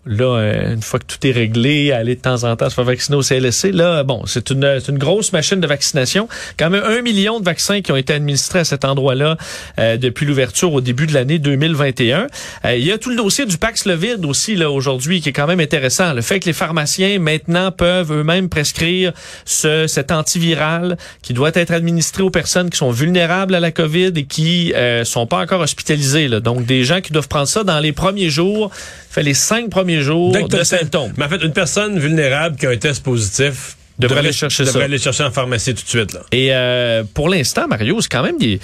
là 0.06 0.38
euh, 0.38 0.74
une 0.74 0.82
fois 0.82 0.98
que 0.98 1.04
tout 1.06 1.26
est 1.26 1.32
réglé, 1.32 1.92
aller 1.92 2.14
de 2.14 2.20
temps 2.20 2.44
en 2.44 2.56
temps 2.56 2.70
se 2.70 2.74
faire 2.74 2.84
vacciner 2.84 3.16
au 3.16 3.22
CLSC. 3.22 3.72
Là, 3.72 4.02
bon, 4.04 4.22
c'est 4.26 4.50
une 4.50 4.80
une 4.88 4.98
grosse 4.98 5.32
machine 5.32 5.60
de 5.60 5.66
vaccination. 5.66 6.28
Quand 6.58 6.70
même 6.70 6.84
un 6.84 7.02
million 7.02 7.40
de 7.40 7.44
vaccins 7.44 7.80
qui 7.80 7.92
ont 7.92 7.96
été 7.96 8.12
administrés 8.12 8.60
à 8.60 8.64
cet 8.64 8.84
endroit-là 8.84 9.36
euh, 9.78 9.96
depuis 9.96 10.26
l'ouverture 10.26 10.72
au 10.72 10.80
début 10.80 11.06
de 11.06 11.14
l'année 11.14 11.38
2021. 11.38 12.26
Euh, 12.64 12.76
il 12.76 12.84
y 12.84 12.92
a 12.92 12.98
tout 12.98 13.10
le 13.10 13.16
dossier 13.16 13.46
du 13.46 13.58
Paxlovid 13.58 14.24
aussi 14.24 14.56
là 14.56 14.70
aujourd'hui 14.70 15.20
qui 15.20 15.30
est 15.30 15.32
quand 15.32 15.46
même 15.46 15.60
intéressant. 15.60 16.12
Le 16.12 16.22
fait 16.22 16.40
que 16.40 16.46
les 16.46 16.52
pharmaciens 16.52 17.18
maintenant 17.18 17.72
peuvent 17.72 18.12
eux-mêmes 18.12 18.48
prescrire 18.48 19.12
ce 19.44 19.86
cet 19.86 20.12
antiviral 20.12 20.96
qui 21.22 21.32
doit 21.32 21.50
être 21.54 21.72
administré 21.72 22.22
aux 22.22 22.30
personnes 22.30 22.70
qui 22.70 22.78
sont 22.78 22.90
vulnérables 22.90 23.54
à 23.54 23.60
la 23.60 23.72
COVID 23.72 24.12
et 24.16 24.24
qui 24.24 24.72
euh, 24.74 25.04
sont 25.04 25.26
pas 25.26 25.40
encore 25.40 25.60
hospitalisées. 25.60 26.28
Là. 26.28 26.40
Donc 26.40 26.64
des 26.64 26.84
gens 26.84 27.00
qui 27.00 27.12
doivent 27.12 27.28
prendre 27.28 27.48
ça 27.48 27.64
dans 27.64 27.80
les 27.80 27.92
premiers 27.92 28.30
jours, 28.30 28.70
fait 29.10 29.22
les 29.22 29.34
cinq 29.34 29.70
premiers 29.70 29.95
jours 30.02 30.32
Dès 30.32 30.42
que 30.42 30.48
t'as 30.48 30.58
de 30.58 30.64
symptômes. 30.64 31.12
Mais 31.16 31.24
en 31.24 31.28
fait, 31.28 31.42
une 31.42 31.52
personne 31.52 31.98
vulnérable 31.98 32.56
qui 32.56 32.66
a 32.66 32.70
un 32.70 32.76
test 32.76 33.02
positif 33.02 33.76
Devrait 33.98 34.18
aller 34.18 34.32
chercher 34.32 34.64
devrait 34.64 34.80
ça. 34.80 34.84
aller 34.84 34.98
chercher 34.98 35.24
en 35.24 35.30
pharmacie 35.30 35.74
tout 35.74 35.82
de 35.82 35.88
suite. 35.88 36.12
Là. 36.12 36.20
Et 36.32 36.48
euh, 36.52 37.02
pour 37.14 37.28
l'instant, 37.28 37.66
Mario, 37.66 38.00
c'est 38.00 38.10
quand 38.10 38.22
même 38.22 38.38
des... 38.38 38.60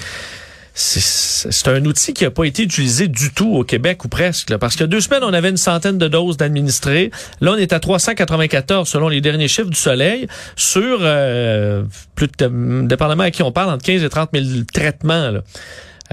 C'est 0.74 1.68
un 1.68 1.84
outil 1.84 2.14
qui 2.14 2.24
n'a 2.24 2.30
pas 2.30 2.44
été 2.44 2.62
utilisé 2.62 3.06
du 3.06 3.30
tout 3.30 3.56
au 3.56 3.62
Québec 3.62 4.06
ou 4.06 4.08
presque. 4.08 4.48
là, 4.48 4.58
parce 4.58 4.72
qu'il 4.72 4.80
y 4.80 4.84
a 4.84 4.86
deux 4.86 5.02
semaines, 5.02 5.22
on 5.22 5.34
avait 5.34 5.50
une 5.50 5.58
centaine 5.58 5.98
de 5.98 6.08
doses 6.08 6.38
d'administrés. 6.38 7.10
Là, 7.42 7.52
on 7.52 7.56
est 7.56 7.74
à 7.74 7.80
394 7.80 8.88
selon 8.88 9.08
les 9.08 9.20
derniers 9.20 9.48
chiffres 9.48 9.68
du 9.68 9.76
Soleil 9.76 10.28
sur 10.56 11.00
euh, 11.02 11.82
plus 12.14 12.28
de, 12.38 12.86
dépendamment 12.86 13.24
à 13.24 13.30
qui 13.30 13.42
on 13.42 13.52
parle, 13.52 13.70
entre 13.70 13.84
15 13.84 14.02
et 14.02 14.08
30 14.08 14.30
000 14.32 14.64
traitements. 14.72 15.30
Là 15.30 15.42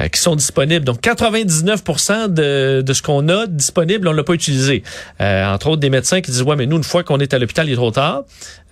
qui 0.07 0.21
sont 0.21 0.35
disponibles. 0.35 0.85
Donc 0.85 1.01
99 1.01 1.83
de, 2.29 2.81
de 2.81 2.93
ce 2.93 3.01
qu'on 3.01 3.27
a 3.29 3.47
disponible, 3.47 4.07
on 4.07 4.11
l'a 4.13 4.23
pas 4.23 4.33
utilisé. 4.33 4.83
Euh, 5.21 5.45
entre 5.53 5.67
autres 5.67 5.81
des 5.81 5.89
médecins 5.89 6.21
qui 6.21 6.31
disent 6.31 6.43
ouais 6.43 6.55
mais 6.55 6.65
nous 6.65 6.77
une 6.77 6.83
fois 6.83 7.03
qu'on 7.03 7.19
est 7.19 7.33
à 7.33 7.39
l'hôpital, 7.39 7.67
il 7.67 7.73
est 7.73 7.75
trop 7.75 7.91
tard. 7.91 8.23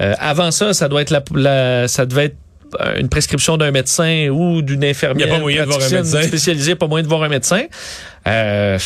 Euh, 0.02 0.14
avant 0.20 0.52
ça, 0.52 0.74
ça 0.74 0.88
doit 0.88 1.02
être 1.02 1.12
la, 1.12 1.24
la- 1.36 1.88
ça 1.88 2.06
devait 2.06 2.26
être 2.26 2.36
euh, 2.82 3.00
une 3.00 3.08
prescription 3.10 3.58
d'un 3.58 3.72
médecin 3.72 4.28
ou 4.30 4.62
d'une 4.62 4.84
infirmière 4.84 5.28
Il 5.28 5.30
y 5.30 5.34
a 5.34 5.36
pas 5.36 5.42
moyen 5.42 5.64
de 5.66 5.70
voir 5.70 5.82
un 5.82 5.90
médecin. 5.90 6.22
spécialisée, 6.24 6.76
pas 6.76 6.88
moyen 6.88 7.04
de 7.04 7.08
voir 7.08 7.24
un 7.24 7.30
médecin. 7.30 7.64
Euh, 8.28 8.78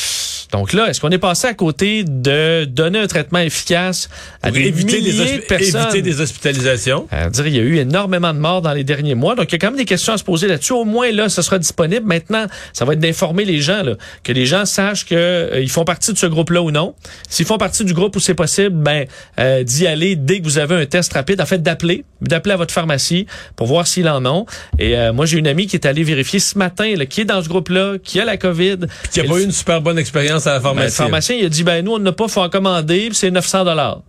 donc 0.52 0.74
là, 0.74 0.88
est-ce 0.90 1.00
qu'on 1.00 1.10
est 1.10 1.18
passé 1.18 1.48
à 1.48 1.54
côté 1.54 2.04
de 2.04 2.66
donner 2.66 3.00
un 3.00 3.08
traitement 3.08 3.40
efficace 3.40 4.10
à 4.44 4.50
Pour 4.50 4.58
des 4.58 4.68
éviter 4.68 5.00
des, 5.02 5.12
milliers 5.12 5.38
de 5.38 5.42
hospi- 5.42 5.48
personnes? 5.48 5.82
éviter 5.84 6.02
des 6.02 6.20
hospitalisations. 6.22 7.08
À 7.10 7.30
dire, 7.30 7.48
il 7.48 7.56
y 7.56 7.60
a 7.60 7.62
eu 7.64 7.78
énormément 7.78 8.34
de 8.34 8.40
morts 8.40 8.62
dans 8.62 8.74
les 8.74 8.84
derniers 8.84 9.16
mois. 9.16 9.36
Donc, 9.36 9.46
il 9.50 9.54
y 9.54 9.56
a 9.56 9.60
quand 9.60 9.70
même 9.72 9.78
des 9.78 9.86
questions 9.86 10.14
à 10.14 10.18
se 10.18 10.24
poser 10.24 10.48
là-dessus. 10.48 10.74
Au 10.74 10.84
moins, 10.84 11.10
là, 11.12 11.30
ce 11.30 11.42
sera 11.42 11.58
disponible. 11.58 12.06
Maintenant, 12.06 12.46
ça 12.74 12.84
va 12.86 12.94
être 12.94 13.00
d'informer 13.00 13.46
les 13.46 13.62
gens, 13.62 13.82
là, 13.82 13.94
que 14.24 14.34
les 14.34 14.46
gens 14.46 14.66
sachent 14.66 15.06
que 15.06 15.16
euh, 15.16 15.60
ils 15.62 15.70
font 15.72 15.86
partie 15.86 16.12
de 16.12 16.18
ce 16.18 16.26
groupe-là 16.26 16.62
ou 16.62 16.72
non. 16.72 16.94
S'ils 17.30 17.46
font 17.46 17.58
partie 17.58 17.86
du 17.86 17.94
groupe 17.94 18.16
où 18.16 18.20
c'est 18.20 18.36
possible, 18.36 18.76
ben, 18.76 19.06
euh, 19.40 19.64
d'y 19.64 19.88
aller 19.88 20.16
dès 20.18 20.40
que 20.40 20.44
vous 20.44 20.58
avez 20.58 20.76
un 20.76 20.86
test 20.86 21.14
rapide. 21.14 21.40
En 21.42 21.46
fait, 21.46 21.64
d'appeler, 21.64 22.04
d'appeler 22.22 22.54
à 22.54 22.58
votre 22.58 22.74
pharmacie 22.74 23.26
pour 23.56 23.68
voir 23.68 23.88
s'ils 23.88 24.10
en 24.10 24.26
ont. 24.26 24.46
Et 24.80 24.98
euh, 24.98 25.14
moi, 25.14 25.26
j'ai 25.26 25.38
une 25.38 25.48
amie 25.48 25.68
qui 25.68 25.78
est 25.78 25.86
allée 25.86 26.04
vérifier 26.04 26.40
ce 26.40 26.58
matin, 26.58 26.94
là, 26.98 27.06
qui 27.06 27.22
est 27.22 27.26
dans 27.26 27.42
ce 27.42 27.48
groupe-là, 27.48 27.94
qui 28.04 28.20
a 28.20 28.26
la 28.26 28.36
COVID. 28.38 28.78
Qui 29.12 29.22
a 29.22 29.24
Et 29.24 29.28
pas 29.32 29.40
eu 29.40 29.44
une 29.44 29.52
super 29.52 29.82
bonne 29.82 29.98
expérience 29.98 30.48
à 30.48 30.54
la 30.54 30.60
ben, 30.60 30.64
pharmacie. 30.64 30.88
le 30.88 30.92
pharmacien, 30.92 31.36
il 31.38 31.46
a 31.46 31.50
dit, 31.50 31.64
ben, 31.64 31.84
nous, 31.84 31.94
on 31.94 32.00
n'a 32.00 32.12
pas, 32.12 32.28
faut 32.28 32.42
en 32.42 32.50
commander, 32.50 33.08
puis 33.08 33.16
c'est 33.16 33.32
900 33.32 33.66
dollars. 33.66 34.02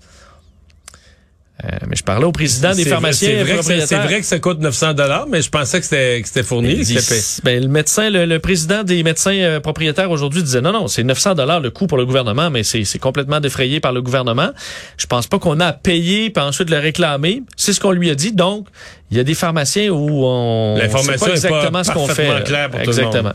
Euh, 1.65 1.69
mais 1.87 1.95
je 1.95 2.03
parlais 2.03 2.25
au 2.25 2.33
président 2.33 2.75
des 2.75 2.85
pharmaciens 2.85 3.29
C'est 3.29 3.43
vrai, 3.45 4.01
que 4.01 4.09
vrai 4.09 4.23
ça 4.23 4.39
coûte 4.41 4.59
900 4.59 4.95
dollars, 4.95 5.27
mais 5.29 5.43
je 5.43 5.51
pensais 5.51 5.79
que 5.81 5.87
c'était 5.87 6.43
fourni. 6.43 6.77
Dit, 6.77 6.99
ben, 7.45 7.63
le 7.63 7.69
médecin, 7.69 8.11
le, 8.11 8.25
le 8.25 8.39
président 8.41 8.83
des 8.83 9.03
médecins 9.05 9.35
euh, 9.35 9.61
propriétaires 9.61 10.11
aujourd'hui 10.11 10.43
disait 10.43 10.61
non, 10.61 10.73
non, 10.73 10.89
c'est 10.89 11.05
900 11.05 11.35
dollars 11.35 11.61
le 11.61 11.71
coût 11.71 11.87
pour 11.87 11.99
le 11.99 12.07
gouvernement, 12.07 12.51
mais 12.51 12.65
c'est 12.65 12.85
c'est 12.85 12.99
complètement 12.99 13.39
défrayé 13.39 13.79
par 13.79 13.93
le 13.93 14.03
gouvernement. 14.03 14.51
Je 14.97 15.07
pense 15.07 15.29
pas 15.29 15.39
qu'on 15.39 15.61
a 15.61 15.67
à 15.67 15.73
payer 15.73 16.31
puis 16.31 16.43
ensuite 16.43 16.69
le 16.69 16.79
réclamer. 16.79 17.43
C'est 17.57 17.73
ce 17.73 17.81
qu'on 17.81 17.93
lui 17.93 18.11
a 18.11 18.17
dit. 18.17 18.33
Donc, 18.33 18.67
il 19.13 19.19
y 19.19 19.21
a 19.21 19.25
des 19.25 19.35
pharmaciens 19.35 19.91
où 19.91 20.25
on 20.25 20.79
pas 20.79 21.17
pas 21.19 21.29
exactement 21.29 21.85
ce 21.85 21.93
qu'on 21.93 22.09
fait. 22.09 22.27
pour 22.27 22.45
tout 22.45 22.53
le 22.53 22.89
exactement. 22.89 23.23
monde. 23.25 23.35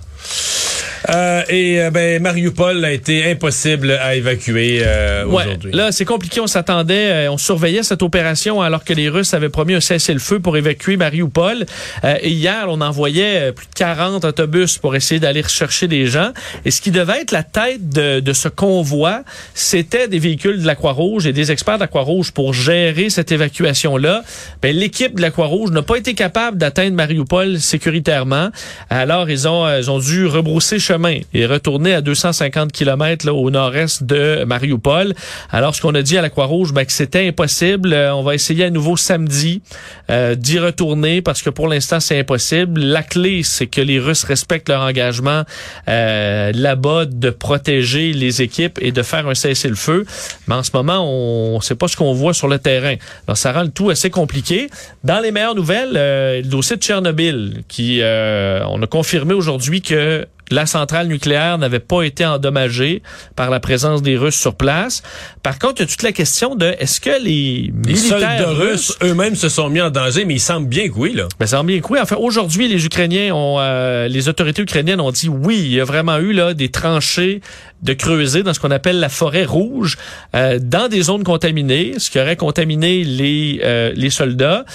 Euh, 1.10 1.44
et 1.48 1.82
euh, 1.82 1.92
ben 1.92 2.22
Mariupol 2.22 2.84
a 2.84 2.92
été 2.92 3.30
impossible 3.32 3.92
à 3.92 4.16
évacuer 4.16 4.82
euh, 4.84 5.26
Ouais, 5.26 5.46
aujourd'hui. 5.46 5.72
là, 5.72 5.92
c'est 5.92 6.06
compliqué. 6.06 6.42
On 6.42 6.48
s'attendait, 6.48 7.28
euh, 7.28 7.32
on 7.32 7.38
surveillait 7.38 7.84
cette 7.84 8.02
opération 8.02 8.62
alors 8.62 8.84
que 8.84 8.94
les 8.94 9.08
Russes 9.08 9.34
avaient 9.34 9.50
promis 9.50 9.76
un 9.76 9.80
cessez-le-feu 9.80 10.40
pour 10.40 10.58
évacuer 10.58 10.98
Mariupol. 10.98 11.66
Euh, 12.04 12.16
et 12.22 12.32
hier, 12.32 12.66
on 12.68 12.82
envoyait 12.82 13.52
plus 13.54 13.68
de 13.68 13.74
40 13.76 14.26
autobus 14.26 14.78
pour 14.80 14.96
essayer 14.96 15.20
d'aller 15.20 15.42
rechercher 15.42 15.88
des 15.88 16.08
gens. 16.08 16.32
Et 16.66 16.72
ce 16.72 16.82
qui 16.82 16.92
devait 16.92 17.22
être 17.22 17.32
la 17.32 17.44
tête 17.44 17.88
de, 17.90 18.20
de 18.20 18.34
ce 18.34 18.50
convoi, 18.50 19.22
c'était 19.54 20.08
des 20.08 20.20
véhicules 20.20 20.62
de 20.62 20.68
la 20.68 20.76
Croix-Rouge 20.76 21.26
et 21.28 21.34
des 21.34 21.52
experts 21.52 21.76
de 21.76 21.82
la 21.82 21.88
Croix-Rouge 21.88 22.32
pour 22.32 22.54
gérer 22.54 23.10
cette 23.10 23.32
évacuation-là. 23.32 24.24
Ben, 24.62 24.76
l'équipe 24.76 25.16
de 25.16 25.22
la 25.22 25.32
Croix-Rouge 25.32 25.67
n'a 25.72 25.82
pas 25.82 25.98
été 25.98 26.14
capable 26.14 26.58
d'atteindre 26.58 26.96
Mariupol 26.96 27.60
sécuritairement. 27.60 28.50
Alors, 28.90 29.30
ils 29.30 29.48
ont, 29.48 29.66
euh, 29.66 29.80
ils 29.80 29.92
ont 29.92 30.00
dû 30.00 30.26
rebrousser 30.26 30.80
chemin 30.80 31.20
et 31.34 31.46
retourner 31.46 31.94
à 31.94 32.02
250 32.02 32.72
km 32.72 33.26
là, 33.26 33.34
au 33.34 33.50
nord-est 33.50 34.04
de 34.04 34.44
Mariupol. 34.46 35.14
Alors, 35.52 35.76
ce 35.76 35.82
qu'on 35.82 35.96
a 35.96 36.02
dit 36.02 36.18
à 36.18 36.22
la 36.22 36.30
Croix-Rouge, 36.30 36.74
ben, 36.74 36.86
que 36.86 36.92
c'était 36.92 37.28
impossible. 37.28 37.94
Euh, 37.94 38.14
on 38.16 38.24
va 38.24 38.36
essayer 38.36 38.66
à 38.66 38.70
nouveau 38.70 38.98
samedi 38.98 39.62
euh, 40.10 40.36
d'y 40.36 40.60
retourner 40.60 41.22
parce 41.22 41.42
que 41.42 41.50
pour 41.50 41.68
l'instant, 41.68 42.00
c'est 42.00 42.20
impossible. 42.20 42.82
La 42.82 43.04
clé, 43.04 43.44
c'est 43.44 43.68
que 43.68 43.82
les 43.82 44.00
Russes 44.00 44.24
respectent 44.24 44.70
leur 44.70 44.82
engagement 44.82 45.44
euh, 45.88 46.52
là-bas 46.54 47.06
de 47.06 47.30
protéger 47.30 48.14
les 48.14 48.42
équipes 48.42 48.80
et 48.82 48.92
de 48.92 49.02
faire 49.04 49.28
un 49.28 49.36
cessez-le-feu. 49.36 50.06
Mais 50.48 50.56
en 50.56 50.64
ce 50.64 50.72
moment, 50.74 51.06
on 51.06 51.58
ne 51.58 51.62
sait 51.62 51.76
pas 51.76 51.88
ce 51.88 51.98
qu'on 51.98 52.14
voit 52.14 52.34
sur 52.34 52.48
le 52.48 52.60
terrain. 52.60 52.96
Alors, 53.28 53.38
ça 53.38 53.52
rend 53.52 53.64
le 53.64 53.70
tout 53.70 53.90
assez 53.90 54.10
compliqué. 54.10 54.70
Dans 55.04 55.20
les 55.20 55.32
meilleures 55.32 55.56
nouvelles, 55.58 55.94
euh, 55.96 56.38
le 56.42 56.48
dossier 56.48 56.78
de 56.78 56.82
Tchernobyl, 56.82 57.64
qui 57.68 58.00
euh, 58.02 58.64
on 58.70 58.82
a 58.82 58.88
confirmé 58.88 59.34
aujourd'hui 59.34 59.82
que 59.82 60.26
la 60.50 60.66
centrale 60.66 61.08
nucléaire 61.08 61.58
n'avait 61.58 61.80
pas 61.80 62.04
été 62.04 62.26
endommagée 62.26 63.02
par 63.36 63.50
la 63.50 63.60
présence 63.60 64.02
des 64.02 64.18
Russes 64.18 64.36
sur 64.36 64.56
place. 64.56 65.04
Par 65.44 65.60
contre, 65.60 65.76
il 65.78 65.80
y 65.82 65.84
a 65.84 65.88
toute 65.88 66.04
la 66.04 66.12
question 66.12 66.56
de 66.56 66.68
est-ce 66.80 67.02
que 67.02 67.22
les, 67.22 67.74
les 67.86 67.96
soldats 67.96 68.30
militaires 68.30 68.56
russes 68.56 68.98
eux-mêmes 69.04 69.36
se 69.36 69.50
sont 69.50 69.70
mis 69.70 69.82
en 69.82 69.90
danger, 69.90 70.26
mais 70.26 70.36
il 70.36 70.40
semble 70.40 70.68
bien 70.68 70.88
que 70.88 70.94
oui 70.96 71.14
là. 71.14 71.28
ben, 71.40 71.48
semble 71.48 71.68
bien 71.68 71.82
que 71.82 71.88
oui. 71.92 72.00
Enfin, 72.02 72.16
aujourd'hui, 72.18 72.68
les 72.68 72.86
Ukrainiens 72.86 73.34
ont, 73.34 73.58
euh, 73.60 74.08
les 74.08 74.30
autorités 74.30 74.62
ukrainiennes 74.62 75.02
ont 75.02 75.12
dit 75.12 75.28
oui, 75.28 75.58
il 75.58 75.74
y 75.74 75.82
a 75.82 75.86
vraiment 75.86 76.18
eu 76.18 76.32
là 76.32 76.54
des 76.54 76.70
tranchées 76.70 77.42
de 77.82 77.94
creuser 77.94 78.44
dans 78.44 78.54
ce 78.54 78.60
qu'on 78.60 78.72
appelle 78.72 79.00
la 79.00 79.10
forêt 79.10 79.46
rouge, 79.46 79.98
euh, 80.36 80.60
dans 80.62 80.88
des 80.88 81.04
zones 81.04 81.24
contaminées, 81.24 81.94
ce 82.00 82.10
qui 82.10 82.20
aurait 82.20 82.36
contaminé 82.36 83.04
les 83.04 83.62
euh, 83.64 83.92
les 83.96 84.10
soldats. 84.10 84.66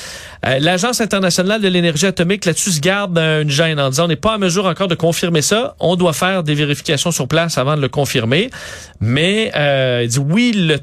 Euh, 0.47 0.59
L'Agence 0.59 1.01
internationale 1.01 1.61
de 1.61 1.69
l'énergie 1.69 2.07
atomique 2.07 2.45
là-dessus 2.45 2.73
se 2.73 2.81
garde 2.81 3.19
une 3.19 3.51
gêne 3.51 3.79
en 3.81 3.91
disant 3.91 4.05
on 4.05 4.09
n'est 4.09 4.17
pas 4.17 4.37
en 4.37 4.38
mesure 4.38 4.67
encore 4.67 4.88
de 4.88 4.95
confirmer 4.95 5.43
ça. 5.43 5.75
On 5.81 5.97
doit 5.97 6.12
faire 6.12 6.43
des 6.43 6.55
vérifications 6.55 7.11
sur 7.11 7.29
place 7.29 7.59
avant 7.59 7.77
de 7.77 7.81
le 7.81 7.88
confirmer. 7.88 8.51
Mais 9.01 9.53
euh, 9.57 10.03
il 10.05 10.09
dit 10.09 10.19
oui, 10.19 10.53
le, 10.55 10.79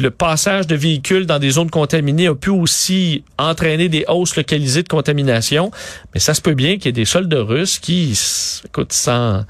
le, 0.00 0.10
passage 0.10 0.66
de 0.66 0.74
véhicules 0.74 1.26
dans 1.26 1.38
des 1.38 1.50
zones 1.50 1.70
contaminées 1.70 2.26
a 2.26 2.34
pu 2.34 2.50
aussi 2.50 3.24
entraîner 3.38 3.88
des 3.88 4.04
hausses 4.08 4.36
localisées 4.36 4.82
de 4.82 4.88
contamination. 4.88 5.70
Mais 6.12 6.20
ça 6.20 6.34
se 6.34 6.40
peut 6.40 6.54
bien 6.54 6.76
qu'il 6.76 6.86
y 6.86 6.88
ait 6.88 6.92
des 6.92 7.04
soldats 7.04 7.42
russes 7.42 7.78
qui, 7.78 8.18
écoute, 8.66 8.92
sans 8.92 9.44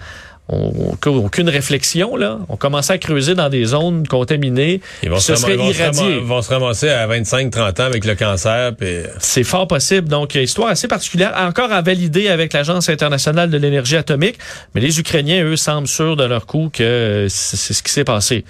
aucune 0.48 1.48
réflexion, 1.48 2.16
là, 2.16 2.38
on 2.48 2.57
commençait 2.57 2.92
à 2.94 2.98
creuser 2.98 3.35
dans 3.35 3.48
des 3.48 3.64
zones 3.64 4.07
contaminées. 4.07 4.81
Ils 5.02 5.09
vont, 5.11 5.18
se, 5.18 5.35
serait 5.35 5.52
ram- 5.57 5.61
ils 5.61 5.66
vont 5.66 5.72
se 5.72 5.78
irradié. 5.81 6.14
ram- 6.18 6.24
vont 6.24 6.42
se 6.42 6.50
ramasser 6.50 6.88
à 6.90 7.07
25-30 7.07 7.81
ans 7.81 7.85
avec 7.85 8.05
le 8.05 8.14
cancer. 8.14 8.74
Puis... 8.76 8.96
C'est 9.18 9.44
fort 9.44 9.66
possible. 9.66 10.09
Donc, 10.09 10.35
histoire 10.35 10.68
assez 10.68 10.88
particulière, 10.88 11.33
encore 11.38 11.72
à 11.72 11.81
valider 11.81 12.28
avec 12.28 12.52
l'Agence 12.52 12.88
internationale 12.88 13.50
de 13.50 13.57
l'énergie 13.57 13.96
atomique. 13.96 14.37
Mais 14.74 14.81
les 14.81 14.98
Ukrainiens, 15.00 15.44
eux, 15.44 15.57
semblent 15.57 15.88
sûrs 15.88 16.16
de 16.16 16.24
leur 16.24 16.44
coup 16.46 16.70
que 16.72 17.26
c'est 17.31 17.72
ce 17.72 17.83
qui 17.83 17.92
s'est 17.92 18.05
passé. 18.05 18.44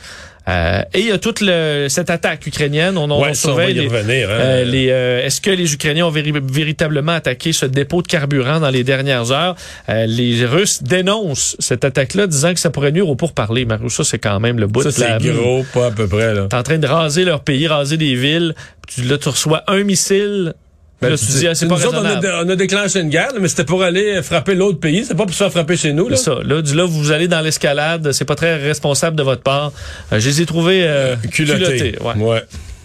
Euh, 0.49 0.83
et 0.93 1.01
il 1.01 1.07
y 1.07 1.13
a 1.13 1.19
toute 1.19 1.41
le, 1.41 1.87
cette 1.89 2.11
attaque 2.11 2.45
ukrainienne. 2.47 2.99
On, 2.99 3.09
on 3.11 3.23
Ouais, 3.23 3.35
ça, 3.35 3.51
on 3.51 3.55
va 3.55 3.63
surveille 3.67 3.77
y 3.77 3.81
les- 3.81 3.87
revenir, 3.87 4.29
hein. 4.29 4.33
euh, 4.41 4.65
les, 4.65 4.89
euh, 4.91 5.25
Est-ce 5.25 5.41
que 5.41 5.51
les 5.51 5.73
Ukrainiens 5.73 6.07
ont 6.07 6.11
véri- 6.11 6.33
véritablement 6.53 7.13
attaqué 7.13 7.53
ce 7.53 7.65
dépôt 7.67 8.03
de 8.03 8.09
carburant 8.09 8.59
dans 8.59 8.71
les 8.71 8.83
dernières 8.83 9.31
heures? 9.31 9.55
Euh, 9.89 10.07
les 10.07 10.45
Russes 10.45 10.83
dénoncent 10.83 11.57
cette 11.61 11.85
attaque-là, 11.85 12.27
disant 12.27 12.55
que 12.55 12.61
ça 12.61 12.71
pourrait 12.71 12.91
nuire 12.93 13.09
au 13.09 13.15
pourparlers. 13.15 13.65
Mario, 13.67 13.89
ça, 13.89 14.03
c'est 14.03 14.19
quand 14.19 14.41
même 14.41 14.59
le 14.59 14.67
bout 14.67 14.83
Ça, 14.83 14.91
de 14.91 15.01
la... 15.01 15.19
c'est 15.21 15.29
gros, 15.33 15.65
pas 15.73 15.87
à 15.87 15.91
peu 15.93 16.09
près, 16.09 16.35
là. 16.35 16.47
T'es 16.51 16.57
en 16.57 16.63
train 16.65 16.79
de 16.79 16.87
raser 16.89 17.25
leur 17.25 17.41
pays, 17.45 17.69
raser 17.69 17.97
des 17.97 18.15
villes. 18.17 18.55
Tu, 18.89 19.03
là, 19.03 19.19
tu 19.19 19.29
reçois 19.29 19.63
un 19.69 19.85
missile. 19.85 20.55
Ben, 21.03 21.13
ah, 21.13 21.55
c'est 21.55 21.69
pas 21.69 21.75
nous 21.77 21.87
autres, 21.87 22.01
on 22.01 22.05
a, 22.05 22.45
on 22.45 22.49
a 22.49 22.57
déclenché 22.57 23.01
une 23.01 23.09
guerre, 23.09 23.33
mais 23.41 23.49
c'était 23.49 23.65
pour 23.65 23.83
aller 23.83 24.23
frapper 24.23 24.55
l'autre 24.55 24.79
pays. 24.79 25.05
C'est 25.05 25.15
pas 25.17 25.25
pour 25.25 25.35
se 25.35 25.39
faire 25.39 25.51
frapper 25.53 25.77
chez 25.77 25.93
nous. 25.93 26.09
Là. 26.09 26.17
Ça. 26.17 26.37
Là, 26.45 26.63
du 26.63 26.75
là, 26.75 26.85
vous 26.85 27.11
allez 27.11 27.29
dans 27.29 27.41
l'escalade. 27.41 28.13
C'est 28.13 28.25
pas 28.25 28.37
très 28.37 28.57
responsable 28.57 29.17
de 29.17 29.23
votre 29.23 29.43
part. 29.43 29.73
Euh, 30.13 30.21
je 30.21 30.29
les 30.29 30.43
ai 30.43 30.47
trouvés 30.47 30.85
euh, 30.87 31.17
Culotté. 31.31 31.65
culottés, 31.65 31.99
ouais. 32.01 32.25
ouais. 32.25 32.43